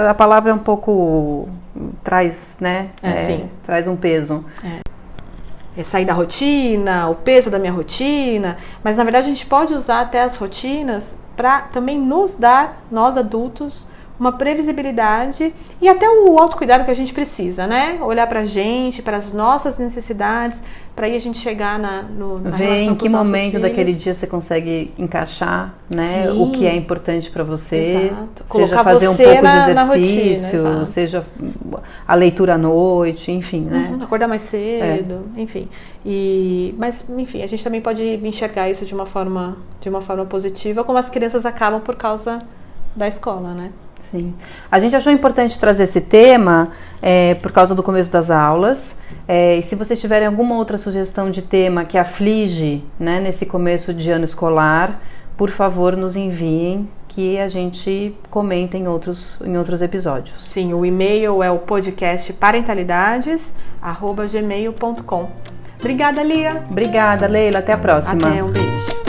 A 0.09 0.13
palavra 0.15 0.49
é 0.49 0.53
um 0.55 0.59
pouco. 0.59 1.47
traz, 2.03 2.57
né? 2.59 2.87
É, 3.03 3.11
sim. 3.27 3.49
Traz 3.61 3.85
um 3.85 3.95
peso. 3.95 4.43
É. 4.63 4.88
É 5.79 5.83
sair 5.85 6.03
da 6.03 6.11
rotina, 6.11 7.07
o 7.07 7.15
peso 7.15 7.49
da 7.49 7.57
minha 7.57 7.71
rotina, 7.71 8.57
mas 8.83 8.97
na 8.97 9.03
verdade 9.05 9.27
a 9.27 9.29
gente 9.29 9.45
pode 9.45 9.73
usar 9.73 10.01
até 10.01 10.21
as 10.21 10.35
rotinas 10.35 11.15
para 11.37 11.61
também 11.61 11.97
nos 11.97 12.35
dar, 12.35 12.83
nós 12.91 13.15
adultos, 13.15 13.87
uma 14.19 14.33
previsibilidade 14.33 15.55
e 15.81 15.87
até 15.87 16.09
o 16.09 16.37
autocuidado 16.37 16.83
que 16.83 16.91
a 16.91 16.95
gente 16.95 17.13
precisa, 17.13 17.65
né? 17.65 17.97
Olhar 18.01 18.27
para 18.27 18.41
a 18.41 18.45
gente, 18.45 19.01
para 19.01 19.15
as 19.15 19.31
nossas 19.31 19.77
necessidades, 19.77 20.61
para 20.99 21.07
aí 21.07 21.15
a 21.15 21.19
gente 21.19 21.37
chegar 21.37 21.79
na, 21.79 22.01
no, 22.01 22.41
na 22.41 22.49
Ver 22.49 22.79
em 22.79 22.93
que 22.93 23.07
momento 23.07 23.57
daquele 23.57 23.93
dia 23.93 24.13
você 24.13 24.27
consegue 24.27 24.93
encaixar, 24.97 25.73
né? 25.89 26.25
Sim. 26.25 26.41
O 26.41 26.51
que 26.51 26.67
é 26.67 26.75
importante 26.75 27.31
para 27.31 27.41
você. 27.41 27.77
Exato. 27.77 28.43
Seja 28.43 28.49
Colocar 28.49 28.83
fazer 28.83 29.07
um 29.07 29.15
pouco 29.15 29.41
na, 29.41 29.65
de 29.65 29.71
exercício, 29.71 30.61
rotina, 30.61 30.85
seja 30.85 31.25
a 32.05 32.15
leitura 32.15 32.55
à 32.55 32.57
noite, 32.57 33.31
enfim, 33.31 33.61
né? 33.61 33.91
Uhum, 33.93 34.03
acordar 34.03 34.27
mais 34.27 34.41
cedo, 34.41 35.21
é. 35.37 35.41
enfim. 35.41 35.69
E, 36.05 36.75
mas, 36.77 37.09
enfim, 37.09 37.43
a 37.43 37.47
gente 37.47 37.63
também 37.63 37.79
pode 37.79 38.03
enxergar 38.03 38.69
isso 38.69 38.83
de 38.83 38.93
uma 38.93 39.05
forma, 39.05 39.55
de 39.79 39.87
uma 39.87 40.01
forma 40.01 40.25
positiva, 40.25 40.83
como 40.83 40.99
as 40.99 41.09
crianças 41.09 41.45
acabam 41.45 41.79
por 41.79 41.95
causa 41.95 42.39
da 42.93 43.07
escola, 43.07 43.53
né? 43.53 43.71
Sim. 43.99 44.33
A 44.71 44.79
gente 44.79 44.95
achou 44.95 45.11
importante 45.11 45.59
trazer 45.59 45.83
esse 45.83 46.01
tema 46.01 46.69
é, 47.01 47.33
por 47.35 47.51
causa 47.51 47.75
do 47.75 47.83
começo 47.83 48.11
das 48.11 48.31
aulas. 48.31 48.97
É, 49.27 49.57
e 49.57 49.63
se 49.63 49.75
vocês 49.75 49.99
tiverem 49.99 50.27
alguma 50.27 50.55
outra 50.55 50.77
sugestão 50.77 51.29
de 51.29 51.41
tema 51.41 51.83
que 51.85 51.97
aflige 51.97 52.81
né, 52.99 53.19
nesse 53.19 53.45
começo 53.45 53.93
de 53.93 54.09
ano 54.09 54.23
escolar, 54.25 55.01
por 55.37 55.51
favor, 55.51 55.95
nos 55.95 56.15
enviem 56.15 56.89
que 57.07 57.37
a 57.39 57.47
gente 57.49 58.15
comenta 58.29 58.77
em 58.77 58.87
outros, 58.87 59.39
em 59.43 59.57
outros 59.57 59.81
episódios. 59.81 60.43
Sim, 60.43 60.73
o 60.73 60.85
e-mail 60.85 61.43
é 61.43 61.51
o 61.51 61.57
podcast 61.57 62.31
parentalidades@gmail.com. 62.33 65.29
Obrigada, 65.79 66.23
Lia. 66.23 66.65
Obrigada, 66.69 67.27
Leila. 67.27 67.59
Até 67.59 67.73
a 67.73 67.77
próxima. 67.77 68.29
Até, 68.29 68.43
um 68.43 68.49
beijo. 68.49 69.08